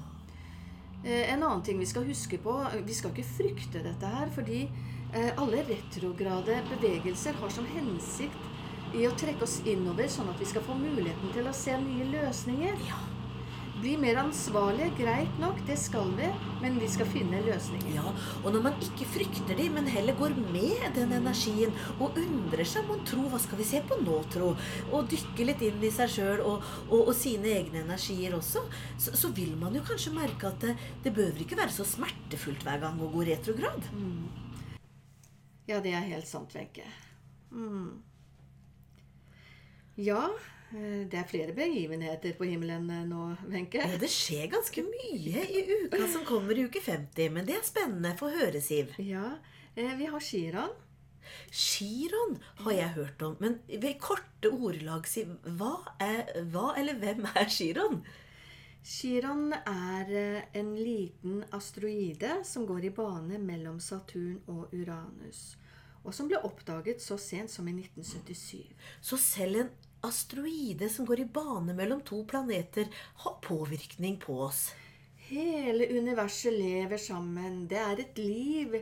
Eh, 1.04 1.34
En 1.34 1.44
annen 1.44 1.64
ting 1.64 1.80
vi 1.80 1.86
skal 1.86 2.06
huske 2.06 2.38
på 2.38 2.54
Vi 2.86 2.94
skal 2.94 3.12
ikke 3.12 3.28
frykte 3.28 3.84
dette 3.84 4.08
her, 4.08 4.30
fordi 4.32 4.62
eh, 5.14 5.32
alle 5.38 5.66
retrograde 5.68 6.62
bevegelser 6.70 7.34
har 7.34 7.50
som 7.50 7.66
hensikt 7.66 8.96
i 8.96 9.08
å 9.08 9.16
trekke 9.16 9.44
oss 9.44 9.62
innover, 9.66 10.08
sånn 10.08 10.30
at 10.30 10.40
vi 10.40 10.46
skal 10.46 10.64
få 10.68 10.76
muligheten 10.76 11.34
til 11.34 11.48
å 11.48 11.56
se 11.56 11.78
nye 11.80 12.06
løsninger. 12.12 12.88
ja. 12.88 13.21
Bli 13.82 13.96
mer 13.98 14.20
ansvarlige, 14.22 14.92
greit 15.00 15.38
nok, 15.42 15.58
det 15.66 15.74
skal 15.82 16.12
vi, 16.14 16.28
men 16.62 16.76
vi 16.78 16.86
skal 16.92 17.08
finne 17.10 17.40
løsninger. 17.42 17.96
Ja, 17.96 18.12
og 18.44 18.54
når 18.54 18.66
man 18.68 18.76
ikke 18.86 19.08
frykter 19.10 19.58
de, 19.58 19.66
men 19.74 19.90
heller 19.90 20.14
går 20.20 20.36
med 20.54 20.84
den 20.94 21.16
energien 21.18 21.74
og 21.96 22.20
undrer 22.22 22.62
seg 22.70 22.86
mon 22.86 23.02
tro, 23.10 23.26
hva 23.32 23.40
skal 23.42 23.58
vi 23.58 23.66
se 23.72 23.82
på 23.90 23.98
nå, 24.04 24.20
tro, 24.36 24.52
og 24.92 25.10
dykker 25.10 25.50
litt 25.50 25.66
inn 25.66 25.82
i 25.82 25.90
seg 25.96 26.14
sjøl 26.14 26.46
og, 26.46 26.70
og, 26.92 27.00
og 27.00 27.12
sine 27.18 27.56
egne 27.56 27.82
energier 27.82 28.38
også, 28.38 28.62
så, 29.02 29.16
så 29.18 29.34
vil 29.34 29.58
man 29.58 29.74
jo 29.74 29.82
kanskje 29.90 30.14
merke 30.14 30.54
at 30.54 30.62
det, 30.62 30.78
det 31.02 31.16
behøver 31.18 31.42
ikke 31.42 31.58
være 31.64 31.74
så 31.74 31.88
smertefullt 31.96 32.62
hver 32.68 32.86
gang 32.86 33.02
å 33.02 33.10
gå 33.10 33.26
retrograd. 33.34 33.92
Ja, 35.66 35.82
det 35.82 35.98
er 35.98 36.06
helt 36.14 36.30
sant, 36.30 36.54
Wenche. 36.54 36.86
Mm. 37.50 37.98
Ja, 39.98 40.28
det 40.72 41.18
er 41.20 41.28
flere 41.28 41.54
begivenheter 41.56 42.36
på 42.38 42.48
himmelen 42.48 42.88
eh, 42.94 43.04
nå, 43.08 43.26
Wenche. 43.52 43.84
Det 44.00 44.10
skjer 44.12 44.48
ganske 44.54 44.84
mye 44.88 45.44
i 45.44 45.66
uka 45.84 46.06
som 46.08 46.24
kommer 46.28 46.56
i 46.56 46.64
uke 46.70 46.80
50, 46.84 47.34
men 47.36 47.48
det 47.48 47.58
er 47.58 47.68
spennende. 47.68 48.14
Få 48.20 48.32
høre, 48.32 48.62
Siv. 48.64 48.94
Ja, 49.04 49.34
eh, 49.76 49.92
vi 50.00 50.08
har 50.12 50.24
Shiran. 50.24 50.72
Chiron 51.52 52.40
har 52.64 52.72
jeg 52.72 52.96
hørt 52.96 53.22
om, 53.24 53.36
men 53.40 53.60
ved 53.68 54.00
korte 54.04 54.52
ordelag, 54.52 55.08
Siv, 55.08 55.36
hva, 55.60 55.76
er, 56.00 56.32
hva 56.54 56.72
eller 56.80 57.00
hvem 57.04 57.28
er 57.36 57.52
Chiron? 57.52 58.02
Chiron 58.82 59.52
er 59.54 60.16
eh, 60.18 60.50
en 60.58 60.74
liten 60.80 61.44
asteroide 61.54 62.40
som 62.48 62.66
går 62.66 62.88
i 62.88 62.96
bane 62.96 63.38
mellom 63.44 63.80
Saturn 63.84 64.40
og 64.48 64.72
Uranus, 64.74 65.58
og 66.02 66.16
som 66.18 66.32
ble 66.32 66.40
oppdaget 66.48 67.04
så 67.04 67.20
sent 67.22 67.52
som 67.54 67.68
i 67.70 67.76
1977. 67.76 68.72
Så 69.04 69.20
selv 69.22 69.66
en 69.66 69.74
asteroide 70.04 70.90
som 70.90 71.06
går 71.06 71.20
i 71.24 71.26
bane 71.26 71.74
mellom 71.78 72.02
to 72.02 72.24
planeter, 72.26 72.88
har 73.24 73.40
påvirkning 73.42 74.18
på 74.20 74.40
oss. 74.48 74.72
hele 75.32 75.86
universet 75.88 76.54
lever 76.54 76.98
sammen. 76.98 77.68
Det 77.68 77.78
er 77.80 78.00
et 78.04 78.18
liv. 78.18 78.82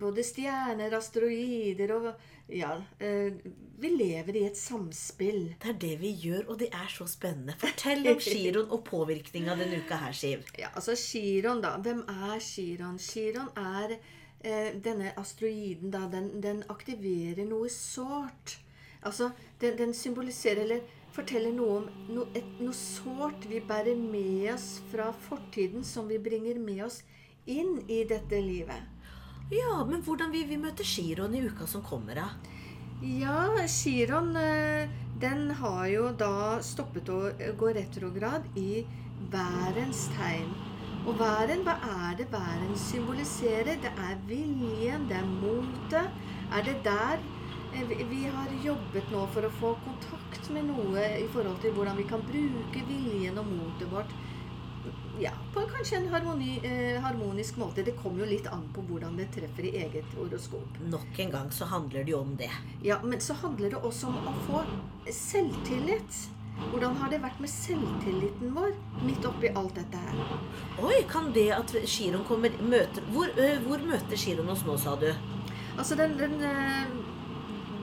Både 0.00 0.24
stjerner, 0.26 0.92
asteroider 0.98 1.92
og 1.94 2.08
Ja, 2.48 2.76
eh, 3.00 3.32
vi 3.78 3.88
lever 3.90 4.36
i 4.36 4.44
et 4.46 4.56
samspill. 4.56 5.54
Det 5.62 5.68
er 5.72 5.78
det 5.82 5.94
vi 6.00 6.12
gjør, 6.14 6.44
og 6.52 6.58
det 6.60 6.68
er 6.72 6.86
så 6.88 7.06
spennende. 7.10 7.56
Fortell 7.58 8.06
om 8.06 8.20
Chiron 8.28 8.70
og 8.70 8.84
påvirkninga 8.86 9.56
denne 9.58 9.80
uka 9.82 9.96
her, 10.04 10.12
Siv. 10.14 10.44
Ja, 10.58 10.68
altså 10.74 10.94
Chiron, 10.94 11.62
da. 11.64 11.72
Hvem 11.82 12.04
er 12.06 12.38
Chiron? 12.38 12.98
Chiron 12.98 13.48
er 13.56 13.96
eh, 14.44 14.76
denne 14.84 15.10
asteroiden, 15.18 15.90
da. 15.90 16.04
Den, 16.12 16.30
den 16.42 16.62
aktiverer 16.70 17.42
noe 17.48 17.68
sårt. 17.72 18.60
Altså, 19.06 19.30
den, 19.62 19.76
den 19.78 19.94
symboliserer 19.94 20.64
eller 20.66 20.82
forteller 21.16 21.54
noe 21.54 21.78
om 21.80 21.86
no, 22.12 22.26
et, 22.36 22.48
noe 22.60 22.76
sårt 22.76 23.46
vi 23.48 23.62
bærer 23.64 23.96
med 23.98 24.50
oss 24.54 24.82
fra 24.90 25.12
fortiden, 25.28 25.84
som 25.86 26.10
vi 26.10 26.18
bringer 26.22 26.58
med 26.60 26.84
oss 26.88 27.00
inn 27.46 27.78
i 27.88 28.02
dette 28.08 28.40
livet. 28.42 28.92
Ja, 29.54 29.78
men 29.86 30.02
hvordan 30.02 30.32
vil 30.34 30.48
vi 30.50 30.58
møte 30.58 30.84
Chiron 30.84 31.34
i 31.38 31.44
uka 31.46 31.68
som 31.70 31.84
kommer, 31.86 32.18
da? 32.18 32.28
Ja, 33.06 33.52
Chiron 33.70 34.34
eh, 34.40 34.90
den 35.22 35.50
har 35.60 35.84
jo 35.92 36.08
da 36.18 36.58
stoppet 36.64 37.08
å 37.12 37.20
gå 37.60 37.70
retrograd 37.76 38.48
i 38.58 38.82
værens 39.32 40.08
tegn. 40.16 40.50
Og 41.06 41.14
væren, 41.20 41.62
hva 41.62 41.76
er 41.78 42.16
det 42.18 42.26
væren 42.32 42.74
symboliserer? 42.88 43.78
Det 43.84 43.92
er 43.94 44.18
viljen, 44.26 45.06
det 45.06 45.20
er 45.20 45.28
motet. 45.38 46.10
Er 46.50 46.66
det 46.66 46.80
der 46.84 47.22
eh, 47.22 47.35
vi- 47.72 48.04
vi 48.10 48.24
har 48.26 48.48
jobbet 48.64 49.10
nå 49.12 49.26
for 49.32 49.42
å 49.42 49.50
få 49.60 49.74
kontakt 49.84 50.50
med 50.50 50.64
noe 50.64 51.00
i 51.18 51.26
forhold 51.32 51.60
til 51.60 51.72
hvordan 51.72 51.96
vi 51.96 52.04
kan 52.04 52.20
bruke 52.22 52.86
viljen 52.88 53.38
og 53.38 53.46
motet 53.46 53.90
vårt 53.90 54.10
ja, 55.18 55.30
på 55.54 55.60
kanskje 55.66 55.96
en 55.96 56.08
harmoni, 56.12 56.60
eh, 56.62 57.00
harmonisk 57.00 57.56
måte. 57.56 57.82
Det 57.84 57.96
kommer 58.02 58.20
jo 58.20 58.26
litt 58.30 58.46
an 58.52 58.68
på 58.74 58.82
hvordan 58.86 59.16
det 59.16 59.30
treffer 59.32 59.64
i 59.64 59.70
eget 59.82 60.04
horoskop. 60.14 60.76
Nok 60.90 61.18
en 61.18 61.30
gang 61.30 61.48
så 61.50 61.64
handler 61.66 62.04
det 62.04 62.12
jo 62.12 62.20
om 62.20 62.36
det. 62.36 62.50
Ja, 62.82 62.98
men 63.02 63.18
så 63.18 63.32
handler 63.34 63.70
det 63.70 63.78
også 63.82 64.06
om 64.08 64.16
å 64.28 64.34
få 64.46 64.64
selvtillit. 65.10 66.28
Hvordan 66.70 66.94
har 66.96 67.10
det 67.12 67.18
vært 67.20 67.40
med 67.40 67.50
selvtilliten 67.52 68.54
vår 68.56 68.72
midt 69.04 69.24
oppi 69.28 69.50
alt 69.56 69.74
dette 69.76 69.98
her? 70.00 70.38
Oi, 70.84 71.02
kan 71.08 71.32
det 71.32 71.50
at 71.52 71.74
Chiron 71.86 72.24
kommer 72.24 72.50
møter, 72.62 73.02
hvor, 73.12 73.28
øh, 73.36 73.58
hvor 73.66 73.78
møter 73.84 74.16
Chiron 74.16 74.48
oss 74.48 74.64
nå, 74.64 74.76
sa 74.80 74.94
du? 74.96 75.10
Altså, 75.76 75.96
den, 76.00 76.16
den 76.16 76.40
eh, 76.40 76.86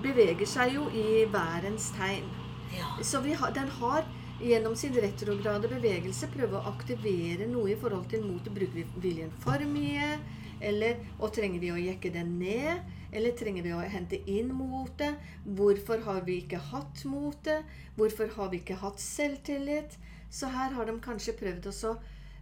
beveger 0.04 0.50
seg 0.50 0.76
jo 0.78 0.90
i 0.92 1.24
værens 1.32 1.92
tegn. 1.98 2.28
Ja. 2.74 2.90
Så 3.06 3.22
vi 3.24 3.34
har, 3.38 3.54
den 3.56 3.70
har 3.80 4.06
gjennom 4.44 4.76
sin 4.76 4.96
retrograde 4.98 5.70
bevegelse 5.72 6.30
prøve 6.34 6.60
å 6.60 6.72
aktivere 6.74 7.48
noe 7.50 7.72
i 7.74 7.78
forhold 7.80 8.10
til 8.12 8.26
motet. 8.26 8.54
Bruker 8.56 8.80
vi 8.82 8.88
viljen 9.04 9.34
for 9.44 9.64
mye? 9.70 10.18
Eller, 10.64 11.00
og 11.20 11.34
trenger 11.36 11.60
vi 11.60 11.72
å 11.74 11.80
jekke 11.80 12.12
den 12.14 12.38
ned? 12.40 12.84
Eller 13.14 13.36
trenger 13.38 13.66
vi 13.66 13.74
å 13.76 13.84
hente 13.94 14.20
inn 14.32 14.52
motet? 14.56 15.20
Hvorfor 15.46 16.04
har 16.08 16.24
vi 16.28 16.40
ikke 16.44 16.62
hatt 16.72 17.04
motet? 17.10 17.68
Hvorfor 17.98 18.32
har 18.38 18.52
vi 18.52 18.62
ikke 18.64 18.80
hatt 18.82 19.02
selvtillit? 19.04 19.98
Så 20.34 20.50
her 20.50 20.74
har 20.74 20.90
de 20.90 20.98
kanskje 21.04 21.36
prøvd 21.38 21.68
også 21.70 21.94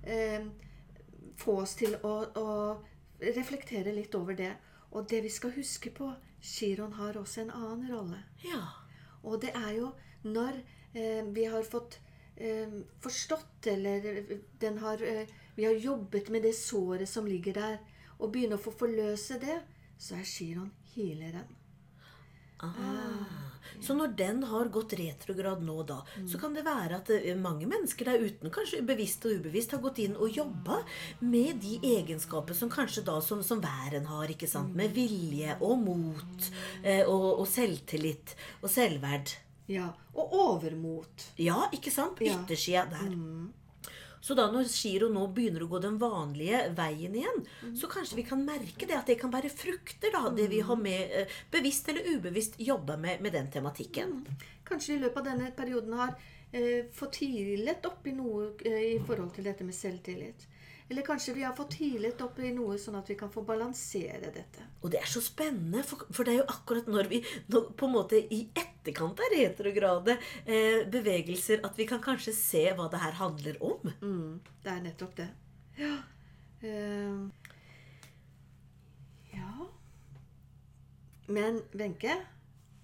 eh, 0.08 0.46
få 1.42 1.58
oss 1.66 1.76
til 1.80 1.98
å, 2.08 2.14
å 2.40 2.50
reflektere 3.36 3.94
litt 3.96 4.16
over 4.16 4.38
det. 4.38 4.54
Og 4.92 5.10
det 5.10 5.24
vi 5.24 5.30
skal 5.30 5.54
huske 5.56 5.90
på, 5.96 6.12
Chiron 6.42 6.94
har 6.94 7.18
også 7.18 7.42
en 7.42 7.52
annen 7.52 7.92
rolle. 7.94 8.24
ja. 8.44 8.62
Og 9.24 9.42
det 9.42 9.52
er 9.54 9.74
jo 9.78 9.92
når 10.24 10.56
eh, 10.96 11.26
vi 11.34 11.44
har 11.46 11.64
fått 11.64 12.00
eh, 12.36 12.70
forstått, 13.02 13.68
eller 13.68 14.06
eh, 14.06 14.38
den 14.60 14.78
har, 14.78 15.04
eh, 15.04 15.28
vi 15.56 15.66
har 15.66 15.74
jobbet 15.74 16.30
med 16.30 16.42
det 16.42 16.56
såret 16.58 17.10
som 17.10 17.28
ligger 17.28 17.54
der, 17.54 17.78
og 18.18 18.32
begynner 18.32 18.58
å 18.58 18.64
få 18.64 18.74
forløse 18.74 19.38
det, 19.42 19.60
så 19.98 20.18
er 20.18 20.26
Chiron 20.26 20.72
healeren. 20.96 21.61
Ah. 22.62 23.42
Så 23.82 23.96
når 23.98 24.14
den 24.18 24.44
har 24.46 24.70
gått 24.74 24.94
retrograd 24.94 25.64
nå, 25.66 25.76
da, 25.90 26.02
så 26.30 26.38
kan 26.42 26.54
det 26.54 26.64
være 26.66 27.00
at 27.00 27.10
eh, 27.16 27.38
mange 27.38 27.66
mennesker 27.70 28.12
der 28.12 28.26
uten, 28.26 28.52
kanskje 28.54 28.84
bevisst 28.86 29.26
og 29.26 29.40
ubevisst, 29.40 29.74
har 29.74 29.82
gått 29.82 30.02
inn 30.04 30.18
og 30.18 30.30
jobba 30.30 30.82
med 31.26 31.62
de 31.64 31.80
egenskaper 31.96 32.58
som 32.58 32.70
kanskje 32.70 33.06
da 33.08 33.18
som, 33.26 33.42
som 33.46 33.62
væren 33.64 34.06
har, 34.10 34.30
ikke 34.30 34.50
sant? 34.50 34.76
Med 34.78 34.94
vilje 34.94 35.58
og 35.62 35.80
mot 35.82 36.52
eh, 36.84 37.02
og, 37.08 37.42
og 37.42 37.48
selvtillit 37.50 38.36
og 38.62 38.70
selvverd. 38.70 39.34
Ja, 39.72 39.92
Og 40.20 40.34
overmot. 40.36 41.30
Ja, 41.40 41.64
ikke 41.72 41.94
sant? 41.94 42.20
Yttersida 42.20 42.86
der. 42.92 43.14
Så 44.22 44.38
da 44.38 44.46
når 44.54 44.70
Giro 44.70 45.10
nå 45.10 45.26
begynner 45.34 45.66
å 45.66 45.70
gå 45.72 45.80
den 45.82 45.98
vanlige 46.02 46.62
veien 46.78 47.16
igjen, 47.18 47.42
så 47.78 47.90
kanskje 47.90 48.20
vi 48.20 48.26
kan 48.28 48.44
merke 48.46 48.86
det 48.86 49.00
at 49.00 49.10
det 49.10 49.18
kan 49.22 49.34
være 49.34 49.50
frukter, 49.50 50.14
da, 50.14 50.30
det 50.38 50.46
vi 50.52 50.62
har 50.66 50.78
med, 50.78 51.16
eh, 51.18 51.40
bevisst 51.52 51.90
eller 51.90 52.06
ubevisst 52.14 52.60
jobba 52.62 52.98
med, 53.02 53.22
med 53.22 53.34
den 53.34 53.50
tematikken. 53.52 54.22
Kanskje 54.68 54.96
i 54.96 55.02
løpet 55.02 55.24
av 55.24 55.30
denne 55.32 55.50
perioden 55.58 55.98
har 55.98 56.14
eh, 56.54 56.86
fått 56.94 57.24
hylet 57.26 57.86
opp 57.90 58.06
i 58.08 58.16
noe 58.16 58.54
eh, 58.62 58.94
i 58.94 59.00
forhold 59.02 59.34
til 59.36 59.50
dette 59.50 59.66
med 59.66 59.76
selvtillit. 59.76 60.48
Eller 60.92 61.06
kanskje 61.08 61.34
vi 61.34 61.44
har 61.48 61.56
fått 61.56 61.78
hilet 61.80 62.22
opp 62.22 62.40
i 62.44 62.50
noe 62.52 62.76
sånn 62.78 62.98
at 63.00 63.10
vi 63.10 63.16
kan 63.16 63.32
få 63.32 63.46
balansere 63.48 64.28
dette. 64.36 64.66
Og 64.84 64.92
det 64.92 65.00
er 65.00 65.08
så 65.08 65.22
spennende, 65.24 65.86
for, 65.88 66.04
for 66.12 66.28
det 66.28 66.34
er 66.36 66.42
jo 66.42 66.50
akkurat 66.52 66.90
når 66.92 67.08
vi 67.08 67.22
når, 67.48 67.70
på 67.80 67.88
en 67.88 67.94
måte 67.96 68.20
i 68.20 68.42
etterkant 68.82 69.20
av 69.20 69.26
retrograde 69.36 70.18
eh, 70.46 70.88
bevegelser 70.90 71.62
at 71.66 71.78
vi 71.78 71.86
kan 71.88 72.02
kanskje 72.02 72.34
se 72.34 72.64
hva 72.74 72.90
det 72.90 73.02
her 73.02 73.18
handler 73.22 73.62
om. 73.64 73.94
Mm, 74.02 74.42
det 74.64 74.74
er 74.74 74.82
nettopp 74.82 75.16
det. 75.18 75.30
Ja. 75.78 75.96
Uh, 76.62 77.30
ja. 79.34 79.68
Men 81.28 81.62
Wenche, 81.74 82.18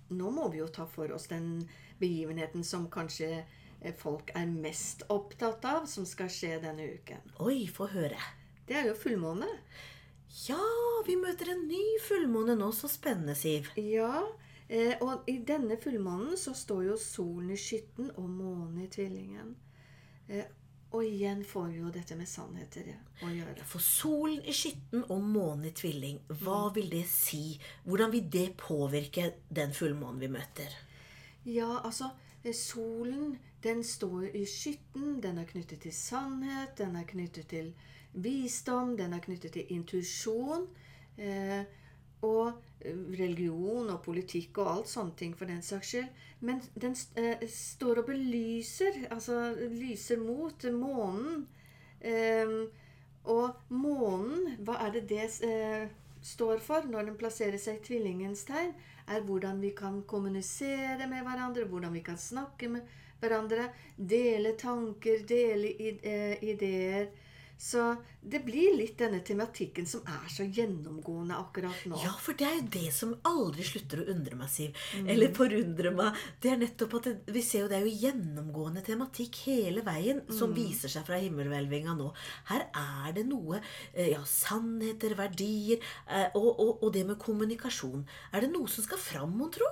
nå 0.10 0.32
må 0.32 0.48
vi 0.54 0.62
jo 0.62 0.70
ta 0.74 0.88
for 0.90 1.12
oss 1.14 1.28
den 1.30 1.68
begivenheten 2.00 2.64
som 2.64 2.88
kanskje 2.94 3.30
eh, 3.42 3.94
folk 3.98 4.32
er 4.38 4.48
mest 4.50 5.04
opptatt 5.14 5.66
av, 5.66 5.86
som 5.90 6.06
skal 6.06 6.30
skje 6.32 6.58
denne 6.64 6.88
uken. 6.98 7.34
Oi, 7.44 7.66
få 7.74 7.90
høre. 7.92 8.22
Det 8.68 8.78
er 8.78 8.92
jo 8.92 8.98
fullmåne. 8.98 9.50
Ja, 10.46 10.62
vi 11.08 11.16
møter 11.18 11.54
en 11.54 11.68
ny 11.70 11.84
fullmåne 12.06 12.58
nå. 12.60 12.70
Så 12.76 12.90
spennende, 12.92 13.36
Siv. 13.38 13.72
Ja, 13.80 14.26
eh, 14.68 14.94
og 15.02 15.28
i 15.30 15.38
denne 15.48 15.78
fullmånen 15.82 16.38
så 16.38 16.54
står 16.56 16.86
jo 16.90 17.00
solen 17.02 17.52
i 17.56 17.60
skytten 17.60 18.12
og 18.16 18.30
månen 18.30 18.84
i 18.84 18.90
tvillingen. 18.92 19.56
Eh, 20.28 20.46
og 20.96 21.04
igjen 21.04 21.44
får 21.44 21.66
vi 21.68 21.82
jo 21.82 21.90
dette 21.92 22.16
med 22.16 22.30
sannheter 22.32 22.94
å 23.26 23.30
gjøre. 23.32 23.66
For 23.68 23.84
solen 23.84 24.40
i 24.48 24.54
skytten 24.56 25.04
og 25.12 25.20
månen 25.20 25.68
i 25.68 25.74
tvilling, 25.76 26.22
hva 26.44 26.70
vil 26.76 26.88
det 26.94 27.04
si? 27.12 27.58
Hvordan 27.84 28.14
vil 28.14 28.30
det 28.32 28.48
påvirke 28.62 29.34
den 29.50 29.76
fullmånen 29.76 30.22
vi 30.24 30.32
møter? 30.32 30.78
Ja, 31.48 31.82
altså 31.84 32.12
eh, 32.44 32.56
Solen 32.56 33.36
den 33.64 33.84
står 33.84 34.36
i 34.36 34.46
skytten. 34.46 35.20
Den 35.24 35.38
er 35.42 35.50
knyttet 35.50 35.82
til 35.84 35.94
sannhet. 35.94 36.78
Den 36.78 36.96
er 36.96 37.08
knyttet 37.10 37.50
til 37.52 37.74
visdom. 38.14 38.96
Den 38.98 39.14
er 39.14 39.24
knyttet 39.24 39.58
til 39.58 39.74
intuisjon. 39.76 40.68
Eh, 41.18 41.64
og 42.26 42.54
religion 43.18 43.90
og 43.90 44.02
politikk 44.06 44.60
og 44.62 44.72
alt 44.72 44.90
sånne 44.92 45.16
ting 45.20 45.34
for 45.38 45.50
den 45.50 45.62
saks 45.66 45.94
skyld. 45.94 46.10
Men 46.46 46.62
den 46.78 46.96
eh, 47.18 47.46
står 47.50 48.04
og 48.04 48.10
belyser, 48.12 49.08
altså 49.12 49.52
lyser 49.74 50.22
mot 50.22 50.68
månen. 50.74 51.48
Eh, 52.02 52.54
og 53.28 53.74
månen, 53.74 54.54
hva 54.64 54.78
er 54.86 54.94
det 54.96 55.08
det 55.10 55.26
eh, 55.44 55.90
står 56.24 56.62
for 56.64 56.88
når 56.88 57.10
den 57.10 57.18
plasserer 57.20 57.60
seg 57.60 57.82
i 57.82 57.86
tvillingens 57.90 58.46
tegn? 58.48 58.72
Er 59.08 59.24
hvordan 59.24 59.60
vi 59.64 59.72
kan 59.76 60.02
kommunisere 60.08 61.08
med 61.08 61.24
hverandre, 61.24 61.66
hvordan 61.68 61.94
vi 61.96 62.04
kan 62.04 62.18
snakke 62.20 62.70
med 62.72 62.98
hverandre. 63.22 63.70
Dele 63.98 64.54
tanker, 64.60 65.24
dele 65.28 65.74
eh, 66.04 66.44
ideer. 66.44 67.08
Så 67.58 67.96
det 68.22 68.44
blir 68.46 68.76
litt 68.78 69.00
denne 69.00 69.20
tematikken 69.26 69.88
som 69.90 70.04
er 70.06 70.28
så 70.30 70.46
gjennomgående 70.46 71.40
akkurat 71.42 71.86
nå. 71.90 71.98
Ja, 72.04 72.12
for 72.22 72.38
det 72.38 72.46
er 72.46 72.58
jo 72.60 72.66
det 72.76 72.90
som 72.94 73.16
aldri 73.26 73.66
slutter 73.66 74.04
å 74.04 74.08
undre 74.14 74.38
meg, 74.38 74.52
Siv. 74.54 74.78
Eller 75.10 75.34
forundre 75.34 75.92
meg. 75.96 76.20
Det 76.44 76.52
er 76.54 76.60
nettopp 76.62 76.98
at 77.00 77.10
det, 77.10 77.16
vi 77.34 77.42
ser 77.46 77.66
jo 77.66 77.70
det 77.72 77.80
er 77.80 77.88
jo 77.88 77.96
gjennomgående 78.04 78.84
tematikk 78.86 79.42
hele 79.48 79.82
veien 79.86 80.22
som 80.30 80.54
viser 80.54 80.92
seg 80.94 81.08
fra 81.08 81.18
himmelhvelvinga 81.24 81.96
nå. 81.98 82.12
Her 82.52 82.68
er 82.70 83.16
det 83.18 83.26
noe 83.30 83.58
eh, 83.60 84.12
Ja, 84.12 84.22
sannheter, 84.30 85.18
verdier 85.18 85.82
eh, 85.82 86.30
og, 86.38 86.52
og, 86.54 86.84
og 86.86 86.94
det 86.94 87.08
med 87.10 87.18
kommunikasjon. 87.22 88.06
Er 88.38 88.46
det 88.46 88.52
noe 88.54 88.70
som 88.70 88.86
skal 88.86 89.02
fram, 89.02 89.34
mon 89.40 89.50
tro? 89.54 89.66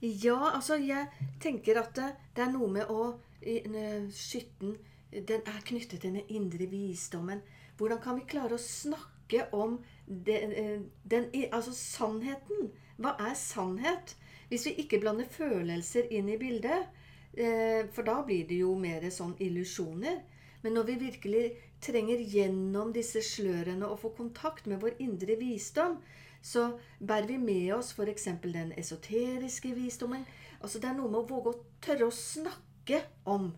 Ja, 0.00 0.54
altså 0.54 0.78
jeg 0.80 1.10
tenker 1.42 1.82
at 1.82 1.90
det, 1.98 2.12
det 2.36 2.46
er 2.46 2.54
noe 2.54 2.70
med 2.70 2.86
å 2.92 3.10
Skytten 3.40 4.74
den 5.12 5.42
er 5.46 5.62
knyttet 5.66 6.00
til 6.00 6.14
den 6.14 6.28
indre 6.28 6.66
visdommen. 6.70 7.42
Hvordan 7.76 8.00
kan 8.02 8.18
vi 8.18 8.28
klare 8.28 8.54
å 8.54 8.62
snakke 8.62 9.46
om 9.56 9.78
den, 10.06 10.52
eh, 10.52 10.80
den, 11.10 11.30
altså 11.52 11.72
sannheten? 11.72 12.70
Hva 12.98 13.16
er 13.18 13.34
sannhet? 13.34 14.16
Hvis 14.48 14.66
vi 14.66 14.74
ikke 14.82 15.00
blander 15.00 15.24
følelser 15.24 16.10
inn 16.12 16.28
i 16.28 16.36
bildet, 16.36 16.88
eh, 17.34 17.86
for 17.92 18.02
da 18.02 18.22
blir 18.22 18.46
det 18.48 18.58
jo 18.60 18.74
mer 18.74 19.00
sånn 19.10 19.36
illusjoner. 19.38 20.22
Men 20.62 20.74
når 20.74 20.84
vi 20.84 20.94
virkelig 20.94 21.56
trenger 21.80 22.18
gjennom 22.18 22.92
disse 22.92 23.22
slørene 23.22 23.86
og 23.86 24.00
få 24.00 24.10
kontakt 24.16 24.66
med 24.66 24.80
vår 24.80 24.98
indre 24.98 25.36
visdom, 25.36 25.98
så 26.42 26.78
bærer 27.00 27.26
vi 27.26 27.38
med 27.38 27.74
oss 27.74 27.92
f.eks. 27.92 28.28
den 28.42 28.72
esoteriske 28.76 29.74
visdommen. 29.74 30.26
Altså 30.60 30.78
Det 30.78 30.90
er 30.90 30.94
noe 30.94 31.08
med 31.08 31.20
å 31.20 31.28
våge 31.28 31.54
å 31.54 31.64
tørre 31.80 32.08
å 32.08 32.14
snakke 32.14 33.02
om 33.24 33.54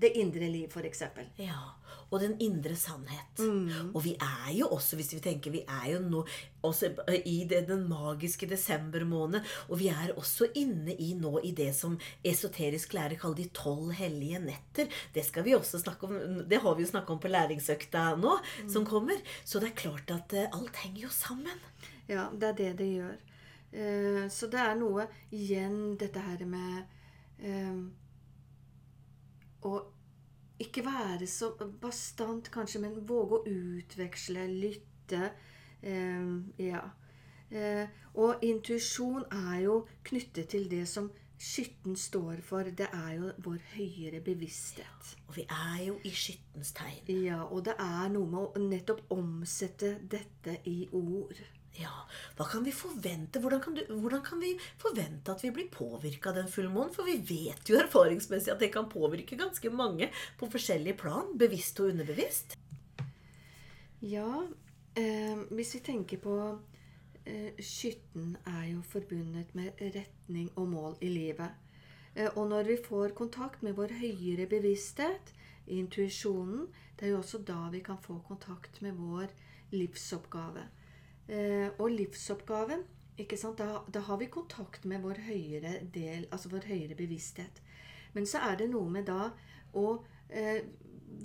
det 0.00 0.14
indre 0.20 0.48
liv, 0.50 0.68
f.eks. 0.70 1.02
Ja, 1.40 1.60
og 2.08 2.22
den 2.22 2.36
indre 2.40 2.76
sannhet. 2.78 3.40
Mm. 3.40 3.90
Og 3.92 4.00
vi 4.04 4.14
er 4.14 4.52
jo 4.56 4.68
også, 4.72 4.96
hvis 4.96 5.12
vi 5.14 5.20
tenker, 5.24 5.52
vi 5.52 5.62
er 5.66 5.90
jo 5.92 6.00
nå 6.04 6.22
også 6.64 6.90
i 7.28 7.36
det, 7.48 7.64
den 7.68 7.84
magiske 7.90 8.48
desembermåned, 8.48 9.44
og 9.68 9.80
vi 9.80 9.90
er 9.92 10.14
også 10.16 10.48
inne 10.58 10.94
i 10.96 11.12
nå 11.18 11.38
i 11.44 11.52
det 11.56 11.70
som 11.76 11.98
esoterisk 12.24 12.96
lærer 12.96 13.20
kaller 13.20 13.42
de 13.42 13.48
tolv 13.54 13.92
hellige 13.98 14.40
netter. 14.42 14.88
Det 15.14 15.24
skal 15.26 15.44
vi 15.46 15.56
også 15.56 15.82
snakke 15.82 16.08
om, 16.08 16.42
det 16.48 16.62
har 16.64 16.78
vi 16.78 16.86
jo 16.86 16.92
snakka 16.94 17.14
om 17.14 17.22
på 17.22 17.32
læringsøkta 17.32 18.10
nå, 18.20 18.38
som 18.72 18.88
kommer. 18.88 19.20
Så 19.44 19.60
det 19.60 19.72
er 19.72 19.80
klart 19.84 20.14
at 20.14 20.36
eh, 20.36 20.50
alt 20.52 20.84
henger 20.84 21.06
jo 21.06 21.12
sammen. 21.12 21.64
Ja, 22.08 22.30
det 22.32 22.54
er 22.54 22.60
det 22.62 22.74
det 22.80 22.92
gjør. 22.96 23.16
Uh, 23.68 24.24
så 24.32 24.48
det 24.48 24.60
er 24.62 24.78
noe 24.80 25.04
igjen 25.36 25.98
dette 26.00 26.22
her 26.24 26.40
med 26.48 26.86
eh, 27.44 27.82
å 29.66 29.78
ikke 30.58 30.82
være 30.86 31.26
så 31.30 31.52
bastant, 31.80 32.50
kanskje, 32.50 32.82
men 32.82 32.98
våge 33.06 33.38
å 33.38 33.44
utveksle, 33.46 34.46
lytte. 34.50 35.30
Eh, 35.82 36.32
ja. 36.58 36.82
Eh, 37.50 37.86
og 38.18 38.42
intuisjon 38.44 39.24
er 39.32 39.62
jo 39.64 39.80
knyttet 40.04 40.50
til 40.52 40.66
det 40.70 40.84
som 40.90 41.08
skytten 41.38 41.96
står 41.96 42.42
for. 42.42 42.62
Det 42.62 42.88
er 42.92 43.12
jo 43.16 43.30
vår 43.44 43.60
høyere 43.76 44.20
bevissthet. 44.24 45.12
Ja, 45.14 45.22
Og 45.28 45.36
vi 45.36 45.46
er 45.46 45.84
jo 45.86 45.98
i 46.04 46.10
skyttens 46.10 46.72
tegn. 46.76 47.22
Ja, 47.24 47.44
og 47.44 47.64
det 47.64 47.76
er 47.78 48.10
noe 48.12 48.26
med 48.26 48.40
å 48.42 48.66
nettopp 48.66 49.06
omsette 49.14 49.94
dette 50.10 50.58
i 50.66 50.88
ord. 50.92 51.38
Ja, 51.78 51.92
hva 52.34 52.46
kan 52.50 52.64
vi 52.66 52.72
forvente? 52.74 53.38
Hvordan 53.38 53.60
kan, 53.62 53.76
du, 53.76 53.84
hvordan 54.02 54.22
kan 54.26 54.40
vi 54.42 54.56
forvente 54.80 55.30
at 55.30 55.44
vi 55.44 55.52
blir 55.54 55.68
påvirka 55.70 56.32
av 56.32 56.40
den 56.40 56.48
fullmånen? 56.50 56.90
For 56.94 57.06
vi 57.06 57.18
vet 57.22 57.70
jo 57.70 57.78
erfaringsmessig 57.78 58.50
at 58.54 58.62
det 58.62 58.72
kan 58.74 58.88
påvirke 58.90 59.38
ganske 59.38 59.70
mange 59.70 60.10
på 60.40 60.48
forskjellige 60.50 60.98
plan. 60.98 61.30
Bevisst 61.38 61.78
og 61.78 61.92
underbevisst. 61.92 62.56
Ja, 64.02 64.42
eh, 64.98 65.38
hvis 65.54 65.76
vi 65.76 65.84
tenker 65.86 66.22
på 66.22 66.34
eh, 67.24 67.54
Skytten 67.62 68.36
er 68.46 68.64
jo 68.72 68.82
forbundet 68.82 69.54
med 69.58 69.78
retning 69.94 70.50
og 70.56 70.68
mål 70.74 70.98
i 71.00 71.12
livet. 71.14 71.54
Eh, 72.14 72.30
og 72.34 72.48
når 72.50 72.72
vi 72.72 72.78
får 72.88 73.14
kontakt 73.18 73.62
med 73.62 73.78
vår 73.78 73.94
høyere 74.00 74.48
bevissthet, 74.50 75.34
intuisjonen, 75.68 76.66
det 76.98 77.06
er 77.06 77.14
jo 77.14 77.22
også 77.22 77.42
da 77.46 77.68
vi 77.70 77.84
kan 77.86 77.98
få 78.02 78.18
kontakt 78.26 78.82
med 78.82 78.98
vår 78.98 79.30
livsoppgave. 79.70 80.66
Eh, 81.28 81.68
og 81.76 81.90
livsoppgaven? 81.92 82.86
Da, 83.18 83.70
da, 83.90 84.00
har 84.06 84.18
vi 84.20 84.28
kontakt 84.30 84.84
med 84.86 85.02
vår 85.02 85.18
høyere 85.26 85.72
del, 85.92 86.28
altså 86.30 86.52
vår 86.52 86.68
høyere 86.70 86.94
bevissthet. 86.96 87.60
Men 88.14 88.28
så 88.30 88.40
er 88.46 88.60
det 88.60 88.68
noe 88.70 88.88
med 88.88 89.08
da 89.10 89.32
å 89.76 89.86
eh, 90.30 90.62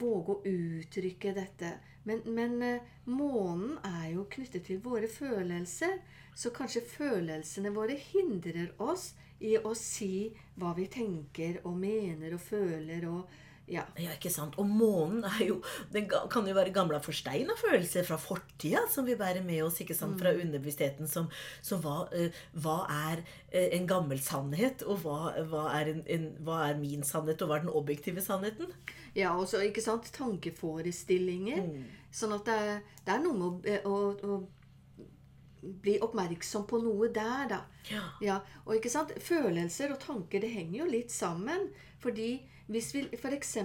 våge 0.02 0.34
å 0.34 0.42
uttrykke 0.50 1.36
dette. 1.38 1.70
Men, 2.10 2.24
men 2.26 2.58
eh, 2.66 2.90
månen 3.06 3.78
er 3.86 4.10
jo 4.16 4.26
knyttet 4.34 4.66
til 4.68 4.82
våre 4.84 5.08
følelser, 5.08 6.02
så 6.36 6.52
kanskje 6.52 6.84
følelsene 6.90 7.72
våre 7.76 7.96
hindrer 8.10 8.74
oss 8.82 9.14
i 9.40 9.56
å 9.60 9.72
si 9.78 10.34
hva 10.60 10.74
vi 10.76 10.90
tenker 10.92 11.62
og 11.64 11.78
mener 11.80 12.36
og 12.36 12.44
føler 12.44 13.08
og 13.12 13.40
ja. 13.66 13.84
ja, 13.96 14.12
ikke 14.18 14.32
sant. 14.32 14.58
Og 14.60 14.68
månen 14.68 15.24
er 15.28 15.46
jo 15.48 15.60
Den 15.94 16.10
kan 16.10 16.48
jo 16.48 16.56
være 16.56 16.74
gamle 16.76 17.00
forsteina 17.04 17.56
følelser 17.60 18.04
fra 18.08 18.18
fortida 18.20 18.84
som 18.92 19.08
vi 19.08 19.16
bærer 19.20 19.44
med 19.46 19.64
oss 19.64 19.80
ikke 19.82 19.96
sant, 19.96 20.20
fra 20.20 20.34
underbevisstheten. 20.36 21.08
Som, 21.08 21.30
så 21.64 21.80
hva, 21.84 22.02
uh, 22.12 22.42
hva, 22.64 22.78
er 23.10 23.24
uh, 23.24 23.68
en 23.78 23.88
gammel 23.88 24.20
sannhet, 24.24 24.84
og 24.84 25.06
hva, 25.06 25.20
hva, 25.50 25.68
er 25.80 25.94
en, 25.94 26.04
en, 26.12 26.28
hva, 26.44 26.64
er 26.68 26.82
min 26.82 27.06
sannhet, 27.08 27.42
og 27.42 27.52
hva 27.52 27.60
er 27.60 27.68
den 27.68 27.76
objektive 27.76 28.24
sannheten? 28.26 28.74
Ja, 29.16 29.36
og 29.38 29.48
så, 29.48 29.64
ikke 29.64 29.84
sant, 29.86 30.12
tankeforestillinger. 30.18 31.64
Mm. 31.64 31.88
Sånn 32.14 32.36
at 32.36 32.50
det, 32.50 32.60
det, 33.06 33.16
er 33.16 33.24
noe 33.24 33.56
med 33.64 33.88
å, 33.88 33.96
å, 34.12 34.38
å 34.38 35.74
bli 35.84 35.96
oppmerksom 36.04 36.66
på 36.68 36.82
noe 36.84 37.08
der, 37.16 37.48
da. 37.56 37.64
Ja. 37.88 38.04
ja. 38.24 38.40
Og 38.66 38.76
ikke 38.78 38.92
sant, 38.92 39.14
følelser 39.24 39.96
og 39.96 40.02
tanker, 40.04 40.44
det 40.44 40.52
henger 40.52 40.82
jo 40.84 40.90
litt 40.92 41.14
sammen. 41.16 41.70
Fordi 42.04 42.36
hvis 42.72 42.94
vi 42.96 43.04
f.eks. 43.18 43.58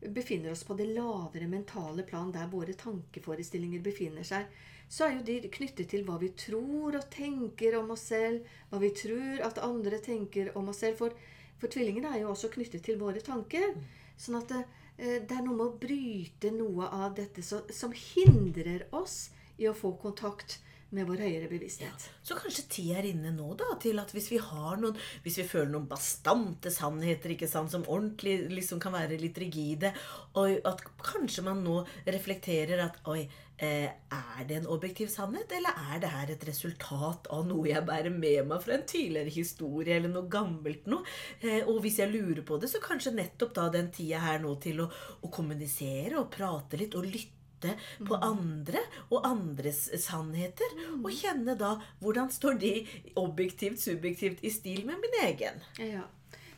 befinner 0.00 0.52
oss 0.52 0.64
på 0.64 0.74
det 0.74 0.88
lavere 0.90 1.46
mentale 1.48 2.02
plan, 2.02 2.32
der 2.34 2.50
våre 2.50 2.74
tankeforestillinger 2.74 3.82
befinner 3.84 4.26
seg, 4.26 4.48
så 4.88 5.06
er 5.06 5.16
jo 5.16 5.26
de 5.26 5.50
knyttet 5.54 5.88
til 5.90 6.04
hva 6.06 6.18
vi 6.20 6.32
tror 6.38 6.98
og 6.98 7.06
tenker 7.14 7.78
om 7.78 7.92
oss 7.94 8.08
selv, 8.10 8.44
hva 8.70 8.80
vi 8.82 8.90
tror 8.94 9.44
at 9.46 9.62
andre 9.62 10.00
tenker 10.02 10.52
om 10.58 10.68
oss 10.72 10.82
selv. 10.84 10.98
For, 10.98 11.14
for 11.60 11.72
tvillingene 11.72 12.10
er 12.10 12.24
jo 12.24 12.32
også 12.34 12.50
knyttet 12.54 12.84
til 12.86 12.98
våre 13.00 13.22
tanker. 13.24 13.72
Sånn 14.20 14.40
at 14.42 14.50
det, 14.50 14.64
eh, 14.98 15.20
det 15.22 15.38
er 15.38 15.46
noe 15.46 15.56
med 15.56 15.66
å 15.70 15.78
bryte 15.86 16.52
noe 16.54 16.90
av 16.90 17.14
dette 17.16 17.42
som 17.42 17.94
hindrer 17.94 18.88
oss 18.94 19.30
i 19.56 19.70
å 19.70 19.76
få 19.78 19.94
kontakt 20.02 20.58
med 20.94 21.08
vår 21.08 21.24
høyere 21.26 21.48
bevissthet. 21.50 22.06
Ja, 22.06 22.18
så 22.24 22.36
kanskje 22.38 22.66
tida 22.70 22.98
er 23.00 23.08
inne 23.10 23.32
nå 23.34 23.52
da, 23.58 23.72
til 23.82 24.00
at 24.02 24.12
hvis 24.14 24.30
vi 24.32 24.40
har 24.42 24.80
noen, 24.80 24.98
hvis 25.24 25.40
vi 25.42 25.46
føler 25.48 25.72
noen 25.74 25.88
bastante 25.90 26.72
sannheter 26.74 27.34
ikke 27.34 27.50
sant, 27.50 27.72
som 27.74 27.86
ordentlig 27.88 28.38
liksom 28.52 28.82
kan 28.82 28.94
være 28.96 29.20
litt 29.20 29.38
rigide, 29.42 29.92
og 30.40 30.68
at 30.70 30.84
kanskje 31.02 31.46
man 31.46 31.64
nå 31.64 31.80
reflekterer 32.06 32.84
at 32.86 33.00
oi, 33.10 33.24
eh, 33.58 33.90
er 33.90 34.48
det 34.48 34.60
en 34.60 34.70
objektiv 34.74 35.10
sannhet, 35.12 35.52
eller 35.52 35.76
er 35.92 36.02
det 36.02 36.12
her 36.14 36.32
et 36.34 36.48
resultat 36.48 37.28
av 37.34 37.46
noe 37.48 37.68
jeg 37.70 37.86
bærer 37.86 38.14
med 38.14 38.50
meg 38.50 38.64
fra 38.64 38.78
en 38.78 38.88
tidligere 38.88 39.34
historie, 39.34 39.98
eller 39.98 40.12
noe 40.12 40.30
gammelt 40.30 40.88
noe? 40.90 41.06
Eh, 41.40 41.62
og 41.62 41.80
hvis 41.84 42.00
jeg 42.02 42.12
lurer 42.14 42.44
på 42.46 42.58
det, 42.60 42.70
så 42.72 42.82
kanskje 42.82 43.14
nettopp 43.16 43.54
da 43.56 43.70
den 43.74 43.92
tida 43.94 44.22
her 44.24 44.42
nå 44.42 44.56
til 44.62 44.84
å, 44.84 44.90
å 45.22 45.32
kommunisere 45.32 46.18
og 46.20 46.30
prate 46.34 46.80
litt 46.80 46.98
og 46.98 47.08
lytte 47.08 47.43
lytte 47.64 48.06
på 48.06 48.14
andre 48.14 48.82
og 49.10 49.26
andres 49.26 49.86
sannheter. 50.04 50.76
Og 51.02 51.10
kjenne 51.12 51.56
da 51.58 51.76
hvordan 52.00 52.30
står 52.30 52.58
de 52.60 52.74
objektivt, 53.16 53.80
subjektivt 53.80 54.44
i 54.44 54.50
stil 54.50 54.84
med 54.86 55.00
min 55.00 55.20
egen. 55.24 55.62
Ja. 55.78 56.04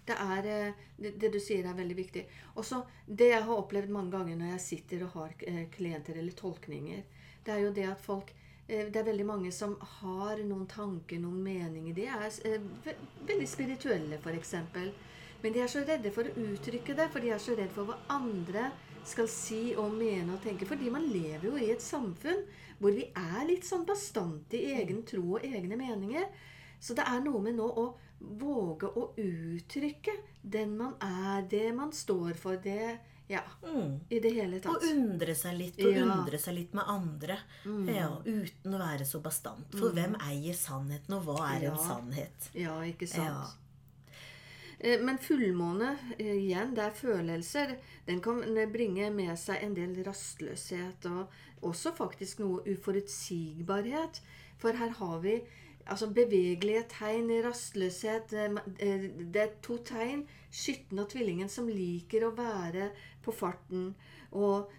Det, 0.07 0.15
er, 0.15 0.47
eh, 0.47 0.75
det, 0.97 1.17
det, 1.19 1.33
du 1.35 1.41
sier, 1.43 1.67
er 1.67 1.75
veldig 1.75 1.97
viktig. 1.99 2.27
Også 2.55 2.85
det 3.07 3.33
jeg 3.33 3.43
har 3.43 3.57
opplevd 3.59 3.91
mange 3.91 4.15
ganger 4.15 4.37
når 4.39 4.53
jeg 4.55 4.67
sitter 4.67 5.07
og 5.07 5.17
har 5.19 5.33
eh, 5.41 5.65
klienter 5.75 6.15
eller 6.15 6.33
tolkninger, 6.33 7.03
det 7.43 7.55
er 7.55 7.65
jo 7.65 7.73
det 7.75 7.89
at 7.91 8.05
folk 8.05 8.31
eh, 8.69 8.87
det 8.87 9.01
er 9.01 9.09
veldig 9.09 9.27
mange 9.27 9.51
som 9.51 9.75
har 9.99 10.39
noen 10.47 10.69
tanker, 10.71 11.19
noen 11.19 11.43
meninger. 11.43 11.95
De 11.95 12.07
er 12.07 12.63
veldig 13.27 13.51
spirituelle, 13.51 14.21
f.eks. 14.23 14.55
Men 15.43 15.53
de 15.53 15.63
er 15.63 15.75
så 15.75 15.83
redde 15.83 16.15
for 16.15 16.27
å 16.27 16.47
uttrykke 16.53 16.95
det, 16.97 17.11
for 17.11 17.23
de 17.23 17.35
er 17.35 17.43
så 17.43 17.59
redde 17.59 17.75
for 17.75 17.91
hva 17.91 17.99
andre 18.15 18.71
skal 19.09 19.29
si 19.31 19.61
og 19.79 19.95
mene 19.97 20.37
og 20.37 20.43
tenke. 20.45 20.69
Fordi 20.69 20.91
man 20.93 21.07
lever 21.11 21.49
jo 21.49 21.57
i 21.61 21.71
et 21.75 21.85
samfunn 21.85 22.45
hvor 22.81 22.93
vi 22.93 23.07
er 23.17 23.47
litt 23.49 23.65
sånn 23.65 23.87
bastante 23.89 24.59
i 24.59 24.75
egen 24.77 25.03
tro 25.09 25.39
og 25.39 25.47
egne 25.47 25.79
meninger. 25.81 26.27
Så 26.81 26.97
det 26.97 27.07
er 27.09 27.23
noe 27.25 27.41
med 27.45 27.57
nå 27.57 27.67
å 27.67 27.87
våge 28.17 28.89
å 28.89 29.11
uttrykke 29.21 30.15
den 30.43 30.77
man 30.79 30.97
er, 31.03 31.45
det 31.49 31.69
man 31.77 31.93
står 31.93 32.37
for, 32.41 32.61
det 32.63 32.99
ja, 33.29 33.43
mm. 33.65 34.01
i 34.09 34.21
det 34.21 34.31
hele 34.37 34.61
tatt. 34.63 34.77
Og 34.77 34.85
undre 34.93 35.35
seg 35.35 35.57
litt, 35.59 35.81
og 35.83 35.93
ja. 35.93 36.05
undre 36.07 36.39
seg 36.39 36.55
litt 36.61 36.77
med 36.77 36.87
andre. 36.87 37.39
Mm. 37.67 37.89
Ja, 37.91 38.11
uten 38.23 38.77
å 38.77 38.81
være 38.81 39.07
så 39.09 39.21
bastant. 39.25 39.67
For 39.75 39.91
mm. 39.91 39.97
hvem 39.99 40.19
eier 40.31 40.59
sannheten, 40.59 41.17
og 41.19 41.27
hva 41.27 41.41
er 41.57 41.67
ja. 41.67 41.73
en 41.73 41.81
sannhet? 41.83 42.51
Ja, 42.55 42.77
ikke 42.87 43.09
sant. 43.11 43.59
Eh, 44.87 45.01
men 45.01 45.19
fullmåne, 45.19 45.97
eh, 46.19 46.37
igjen, 46.37 46.75
det 46.75 46.83
er 46.85 46.95
følelser. 46.95 47.77
Den 48.07 48.21
kan 48.23 48.43
bringe 48.73 49.11
med 49.11 49.33
seg 49.39 49.65
en 49.65 49.75
del 49.75 49.97
rastløshet 50.07 51.09
og 51.11 51.33
også 51.67 51.91
faktisk 51.97 52.43
noe 52.45 52.63
uforutsigbarhet. 52.71 54.21
For 54.63 54.79
her 54.79 54.95
har 55.01 55.19
vi 55.25 55.41
altså 55.87 56.07
bevegelige 56.15 56.85
tegn, 56.93 57.33
rastløshet 57.43 58.33
eh, 58.39 59.09
Det 59.19 59.43
er 59.43 59.57
to 59.63 59.81
tegn, 59.83 60.23
skytten 60.53 61.03
og 61.03 61.11
tvillingen, 61.11 61.49
som 61.49 61.67
liker 61.67 62.29
å 62.29 62.35
være 62.39 62.93
på 63.27 63.35
farten. 63.35 63.91
Og 64.39 64.71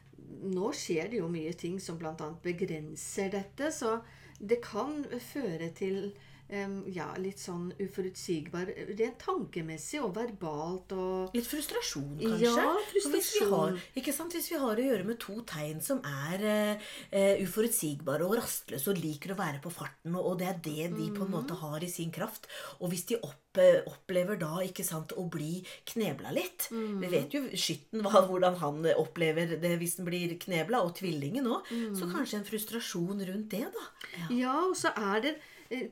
nå 0.56 0.72
skjer 0.72 1.12
det 1.12 1.20
jo 1.20 1.28
mye 1.28 1.52
ting 1.52 1.82
som 1.84 2.00
bl.a. 2.00 2.32
begrenser 2.44 3.36
dette, 3.36 3.74
så 3.76 4.00
det 4.40 4.62
kan 4.64 5.04
føre 5.34 5.74
til 5.76 6.14
ja, 6.48 7.08
litt 7.20 7.42
sånn 7.44 7.74
uforutsigbar 7.76 8.70
rent 8.96 9.18
tankemessig 9.20 10.00
og 10.00 10.14
verbalt 10.16 10.94
og 10.96 11.36
Litt 11.36 11.48
frustrasjon, 11.50 12.14
kanskje? 12.22 12.48
Ja, 12.48 12.70
frustrasjon. 12.88 13.16
Hvis 13.18 13.32
vi, 13.36 13.48
har, 13.52 13.80
ikke 14.00 14.14
sant? 14.16 14.36
hvis 14.38 14.48
vi 14.54 14.62
har 14.62 14.80
å 14.80 14.86
gjøre 14.86 15.08
med 15.10 15.20
to 15.20 15.36
tegn 15.48 15.82
som 15.84 16.00
er 16.08 16.46
uh, 16.48 17.34
uforutsigbare 17.44 18.24
og 18.28 18.38
rastløse 18.40 18.94
og 18.94 19.02
liker 19.04 19.36
å 19.36 19.40
være 19.42 19.60
på 19.64 19.74
farten, 19.76 20.16
og, 20.16 20.38
det 20.40 20.48
er 20.48 20.62
det 20.64 20.88
de 20.96 21.10
på 21.16 21.26
en 21.26 21.34
måte 21.34 21.58
har 21.58 21.84
i 21.84 21.90
sin 21.92 22.12
kraft 22.14 22.46
Og 22.80 22.92
hvis 22.92 23.08
de 23.10 23.18
opp, 23.26 23.58
eh, 23.60 23.82
opplever 23.90 24.38
da 24.40 24.62
ikke 24.64 24.86
sant, 24.86 25.16
å 25.18 25.26
bli 25.32 25.64
knebla 25.90 26.32
litt 26.36 26.68
Vi 26.72 27.10
vet 27.12 27.34
jo 27.34 27.44
skytten 27.58 28.06
hvordan 28.06 28.60
han 28.62 28.88
opplever 28.96 29.58
det 29.60 29.74
hvis 29.82 29.98
den 30.00 30.08
blir 30.08 30.36
knebla, 30.40 30.84
og 30.86 30.96
tvillingen 31.00 31.48
òg. 31.50 31.68
Så 31.98 32.08
kanskje 32.10 32.40
en 32.40 32.48
frustrasjon 32.48 33.24
rundt 33.28 33.52
det, 33.52 33.66
da. 33.74 33.86
Ja. 34.18 34.28
Ja, 34.38 34.56
og 34.70 34.76
så 34.78 34.92
er 34.96 35.24
det 35.24 35.34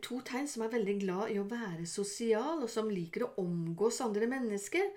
to 0.02 0.22
tegn 0.26 0.48
som 0.48 0.64
er 0.66 0.74
veldig 0.76 0.96
glad 1.02 1.34
i 1.34 1.40
å 1.42 1.48
være 1.50 1.88
sosial, 1.90 2.64
og 2.64 2.72
som 2.72 2.92
liker 2.92 3.26
å 3.28 3.34
omgås 3.44 4.02
andre 4.06 4.30
mennesker. 4.32 4.88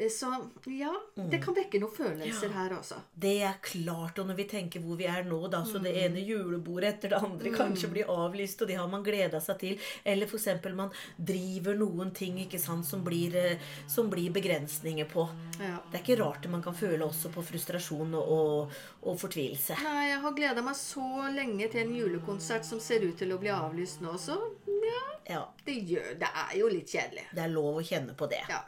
Eh, 0.00 0.08
Så 0.08 0.28
ja, 0.66 0.92
det 1.30 1.38
kan 1.44 1.54
vekke 1.54 1.78
noen 1.82 1.92
følelser 1.92 2.48
Ja. 2.48 2.54
her 2.56 2.70
også. 2.78 2.96
Det 3.14 3.34
er 3.42 3.58
klart, 3.62 4.18
og 4.18 4.26
når 4.30 4.36
vi 4.38 4.44
tenker 4.48 4.80
hvor 4.80 4.96
vi 4.96 5.04
er 5.10 5.24
nå, 5.28 5.40
da, 5.52 5.60
så 5.68 5.78
det 5.82 5.92
ene 5.94 6.22
julebordet 6.24 6.94
etter 6.94 7.12
det 7.12 7.18
andre 7.22 7.50
kanskje 7.52 7.90
blir 7.92 8.08
avlyst, 8.08 8.62
og 8.62 8.68
det 8.68 8.78
har 8.80 8.88
man 8.88 9.02
gleda 9.04 9.40
seg 9.44 9.58
til. 9.60 9.78
Eller 10.04 10.26
f.eks. 10.26 10.46
man 10.74 10.90
driver 11.18 11.76
noen 11.76 12.14
ting 12.16 12.38
ikke 12.46 12.58
sant, 12.60 12.86
som 12.88 13.04
blir, 13.04 13.34
eh, 13.36 13.58
som 13.86 14.08
blir 14.10 14.30
begrensninger 14.32 15.04
på. 15.12 15.28
Ja. 15.60 15.76
Det 15.92 16.00
er 16.00 16.04
ikke 16.04 16.22
rart 16.24 16.48
man 16.50 16.62
kan 16.62 16.74
føle 16.74 17.04
også 17.04 17.28
på 17.34 17.44
frustrasjon 17.44 18.14
og, 18.14 18.32
og, 18.32 18.80
og 19.02 19.18
fortvilelse. 19.20 19.76
Nei, 19.84 20.08
jeg 20.14 20.20
har 20.24 20.32
gleda 20.32 20.62
meg 20.62 20.74
så 20.80 21.28
lenge 21.34 21.68
til 21.70 21.84
en 21.86 21.94
julekonsert 21.94 22.64
som 22.64 22.80
ser 22.80 23.04
ut 23.04 23.18
til 23.20 23.32
å 23.32 23.38
bli 23.38 23.50
avlyst 23.52 24.00
nå, 24.00 24.16
så 24.18 24.40
ja, 24.66 25.06
Ja, 25.30 25.44
det 25.66 25.76
gjør 25.86 26.14
Det 26.18 26.28
er 26.34 26.56
jo 26.58 26.68
litt 26.72 26.88
kjedelig. 26.88 27.26
det 27.34 27.42
er 27.44 27.48
lov 27.52 27.76
å 27.78 27.82
kjenne 27.84 28.14
på 28.16 28.26
det. 28.30 28.40
Ja. 28.48 28.62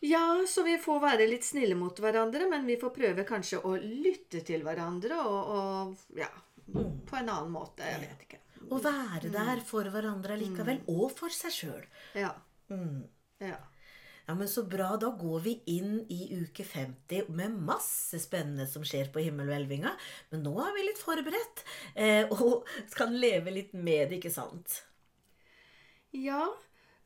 Ja, 0.00 0.44
så 0.46 0.62
vi 0.62 0.76
får 0.78 1.00
være 1.02 1.26
litt 1.26 1.46
snille 1.46 1.74
mot 1.78 1.98
hverandre, 1.98 2.46
men 2.50 2.66
vi 2.68 2.76
får 2.78 2.92
prøve 2.94 3.24
kanskje 3.26 3.62
å 3.66 3.74
lytte 3.78 4.44
til 4.46 4.62
hverandre 4.66 5.18
og, 5.26 5.54
og 5.54 6.18
ja, 6.18 6.30
på 6.70 7.18
en 7.18 7.32
annen 7.32 7.50
måte. 7.50 7.82
Jeg 7.82 8.04
vet 8.04 8.28
ikke. 8.28 8.42
Å 8.68 8.78
være 8.84 9.32
der 9.32 9.64
for 9.66 9.88
hverandre 9.90 10.36
likevel, 10.38 10.84
og 10.92 11.10
for 11.16 11.34
seg 11.34 11.54
sjøl. 11.54 11.82
Ja. 12.18 12.30
Mm. 12.70 13.02
ja. 13.42 13.58
Ja, 14.28 14.34
men 14.36 14.48
Så 14.48 14.62
bra. 14.68 14.90
Da 15.00 15.08
går 15.16 15.40
vi 15.40 15.54
inn 15.72 16.02
i 16.12 16.36
uke 16.36 16.64
50 16.64 17.30
med 17.32 17.54
masse 17.64 18.18
spennende 18.20 18.66
som 18.68 18.84
skjer 18.84 19.08
på 19.12 19.22
himmelhvelvinga. 19.24 19.94
Men 20.30 20.42
nå 20.44 20.52
er 20.66 20.74
vi 20.76 20.84
litt 20.84 21.00
forberedt, 21.00 21.64
eh, 21.94 22.28
og 22.28 22.68
skal 22.92 23.16
leve 23.16 23.54
litt 23.54 23.72
med 23.72 24.10
det, 24.10 24.18
ikke 24.20 24.34
sant? 24.34 24.82
Ja, 26.12 26.44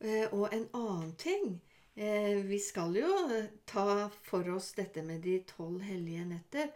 eh, 0.03 0.27
og 0.33 0.51
en 0.51 0.67
annen 0.75 1.13
ting. 1.15 1.61
Eh, 1.95 2.41
Vi 2.45 2.59
skal 2.59 2.95
jo 2.97 3.09
eh, 3.29 3.45
ta 3.65 4.09
for 4.25 4.49
oss 4.55 4.71
dette 4.73 5.03
med 5.05 5.21
de 5.21 5.39
tolv 5.45 5.81
hellige 5.85 6.25
netter. 6.25 6.71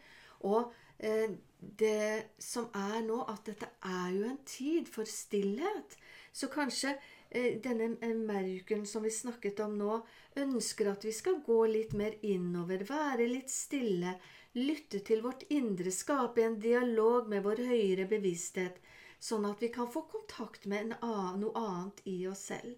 Og 0.45 0.73
eh, 0.99 1.31
det 1.57 2.37
som 2.37 2.69
er 2.77 3.01
nå, 3.05 3.23
at 3.25 3.45
dette 3.49 3.69
er 3.81 4.11
jo 4.13 4.27
en 4.29 4.41
tid 4.45 4.89
for 4.93 5.09
stillhet. 5.09 5.97
Så 6.33 6.51
kanskje 6.53 6.97
denne 7.27 7.89
merken 8.15 8.85
som 8.87 9.03
vi 9.03 9.09
snakket 9.11 9.59
om 9.65 9.73
nå, 9.75 9.97
ønsker 10.39 10.91
at 10.93 11.03
vi 11.03 11.11
skal 11.11 11.41
gå 11.43 11.57
litt 11.67 11.95
mer 11.97 12.13
innover, 12.23 12.85
være 12.87 13.25
litt 13.27 13.51
stille, 13.51 14.13
lytte 14.55 15.01
til 15.03 15.25
vårt 15.25 15.43
indre, 15.51 15.91
skape 15.91 16.45
en 16.45 16.55
dialog 16.61 17.27
med 17.27 17.43
vår 17.43 17.65
høyere 17.67 18.05
bevissthet, 18.07 18.79
sånn 19.19 19.49
at 19.49 19.59
vi 19.65 19.73
kan 19.73 19.89
få 19.91 20.05
kontakt 20.07 20.69
med 20.71 20.85
en 20.85 20.95
annen, 21.01 21.41
noe 21.43 21.65
annet 21.65 22.05
i 22.07 22.15
oss 22.31 22.45
selv. 22.53 22.77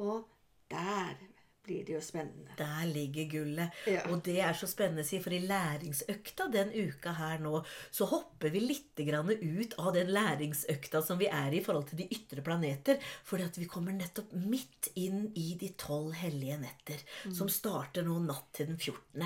Og 0.00 0.24
der 0.72 1.18
blir 1.64 1.86
det 1.86 1.96
jo 1.96 2.02
spennende. 2.04 2.52
Der 2.58 2.84
ligger 2.90 3.28
gullet. 3.30 3.82
Ja. 3.88 4.04
Og 4.10 4.22
det 4.26 4.38
er 4.42 4.56
så 4.58 4.68
spennende, 4.70 5.04
si, 5.06 5.20
for 5.22 5.34
i 5.34 5.40
læringsøkta 5.46 6.48
den 6.52 6.72
uka 6.74 7.14
her 7.16 7.42
nå, 7.42 7.62
så 7.94 8.08
hopper 8.10 8.52
vi 8.52 8.64
litt 8.64 9.02
grann 9.06 9.30
ut 9.30 9.76
av 9.80 9.92
den 9.96 10.12
læringsøkta 10.12 11.02
som 11.06 11.20
vi 11.20 11.30
er 11.32 11.54
i 11.54 11.62
i 11.62 11.64
forhold 11.64 11.88
til 11.90 12.02
de 12.02 12.08
ytre 12.12 12.44
planeter. 12.44 13.00
Fordi 13.28 13.46
at 13.46 13.58
vi 13.60 13.68
kommer 13.70 13.94
nettopp 13.96 14.34
midt 14.34 14.90
inn 14.98 15.28
i 15.38 15.52
de 15.60 15.72
tolv 15.78 16.12
hellige 16.18 16.58
netter, 16.60 17.02
som 17.34 17.50
starter 17.52 18.06
nå 18.06 18.18
natt 18.26 18.50
til 18.56 18.72
den 18.72 18.80
14. 18.80 19.22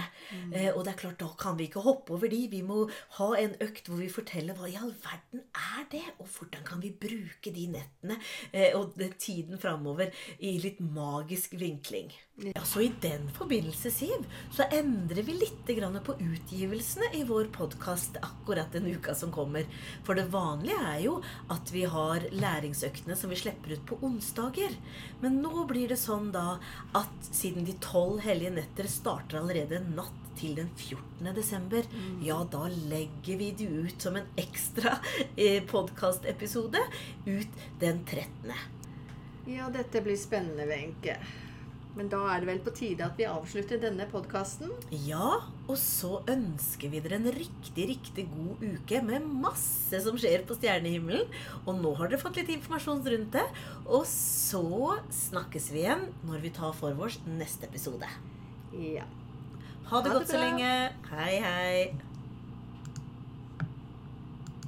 Eh, 0.53 0.71
og 0.75 0.85
det 0.85 0.93
er 0.93 1.01
klart, 1.01 1.21
da 1.23 1.31
kan 1.39 1.59
vi 1.59 1.71
ikke 1.71 1.85
hoppe 1.87 2.17
over 2.17 2.31
de. 2.33 2.43
Vi 2.53 2.63
må 2.67 2.85
ha 3.19 3.31
en 3.41 3.57
økt 3.65 3.91
hvor 3.91 4.01
vi 4.03 4.13
forteller 4.13 4.57
hva 4.59 4.69
i 4.71 4.79
all 4.79 4.93
verden 5.03 5.45
er 5.57 5.89
det, 5.93 6.05
og 6.21 6.29
hvordan 6.37 6.67
kan 6.67 6.83
vi 6.85 6.93
bruke 6.93 7.53
de 7.55 7.67
nettene 7.73 8.19
eh, 8.53 8.73
og 8.77 8.97
tiden 9.19 9.61
framover 9.61 10.13
i 10.39 10.57
litt 10.63 10.81
magisk 10.83 11.57
vinkling. 11.61 12.13
Ja, 12.39 12.65
så 12.65 12.81
I 12.81 12.93
den 13.01 13.31
forbindelse, 13.33 13.91
Siv, 13.91 14.25
så 14.53 14.67
endrer 14.69 15.23
vi 15.25 15.39
litt 15.41 15.71
på 16.05 16.15
utgivelsene 16.21 17.09
i 17.17 17.23
vår 17.25 17.47
podkast 17.49 18.19
akkurat 18.21 18.73
den 18.73 18.87
uka 18.93 19.15
som 19.15 19.33
kommer. 19.33 19.65
For 20.05 20.15
det 20.15 20.27
vanlige 20.29 20.77
er 20.85 20.99
jo 21.01 21.15
at 21.49 21.73
vi 21.73 21.87
har 21.89 22.27
læringsøktene 22.37 23.17
som 23.17 23.33
vi 23.33 23.39
slipper 23.41 23.73
ut 23.73 23.87
på 23.89 23.97
onsdager. 24.05 24.77
Men 25.23 25.41
nå 25.41 25.65
blir 25.65 25.89
det 25.89 25.97
sånn 25.97 26.29
da 26.35 26.59
at 26.93 27.31
siden 27.31 27.65
de 27.65 27.73
tolv 27.81 28.21
hellige 28.21 28.53
netter 28.59 28.85
starter 28.85 29.41
allerede 29.41 29.81
natt 29.89 30.21
til 30.37 30.59
den 30.61 30.69
14. 30.77 31.33
desember, 31.33 31.89
ja, 32.21 32.37
da 32.53 32.67
legger 32.69 33.41
vi 33.41 33.51
det 33.57 33.71
ut 33.89 34.03
som 34.03 34.21
en 34.21 34.29
ekstra 34.37 34.99
eh, 35.41 35.65
podkastepisode 35.65 36.85
ut 37.25 37.67
den 37.81 38.05
13. 38.05 38.53
Ja, 39.57 39.73
dette 39.73 40.05
blir 40.05 40.21
spennende, 40.21 40.69
Wenche. 40.69 41.17
Men 41.97 42.11
da 42.13 42.19
er 42.29 42.43
det 42.43 42.49
vel 42.51 42.59
på 42.65 42.73
tide 42.77 43.07
at 43.07 43.17
vi 43.17 43.25
avslutter 43.29 43.81
denne 43.81 44.05
podkasten. 44.11 44.73
Ja, 45.07 45.39
og 45.65 45.79
så 45.81 46.19
ønsker 46.29 46.93
vi 46.93 47.01
dere 47.01 47.17
en 47.17 47.31
riktig, 47.33 47.87
riktig 47.95 48.27
god 48.35 48.65
uke 48.67 49.01
med 49.07 49.25
masse 49.47 50.03
som 50.05 50.19
skjer 50.21 50.45
på 50.49 50.59
stjernehimmelen. 50.59 51.25
Og 51.65 51.81
nå 51.81 51.95
har 51.97 52.13
dere 52.13 52.21
fått 52.21 52.37
litt 52.41 52.53
informasjon 52.53 53.01
rundt 53.07 53.39
det. 53.39 53.47
Og 53.87 54.05
så 54.11 54.65
snakkes 55.23 55.71
vi 55.73 55.87
igjen 55.87 56.05
når 56.29 56.45
vi 56.45 56.53
tar 56.59 56.77
for 56.77 56.97
vårs 56.99 57.17
neste 57.31 57.71
episode. 57.71 58.11
Ja. 58.77 59.07
Ha 59.87 60.03
det 60.03 60.13
Ha 60.13 60.13
det 60.13 60.13
godt 60.19 60.35
så 60.35 60.43
lenge. 60.43 60.75
Hei, 61.15 61.33
hei. 61.41 62.16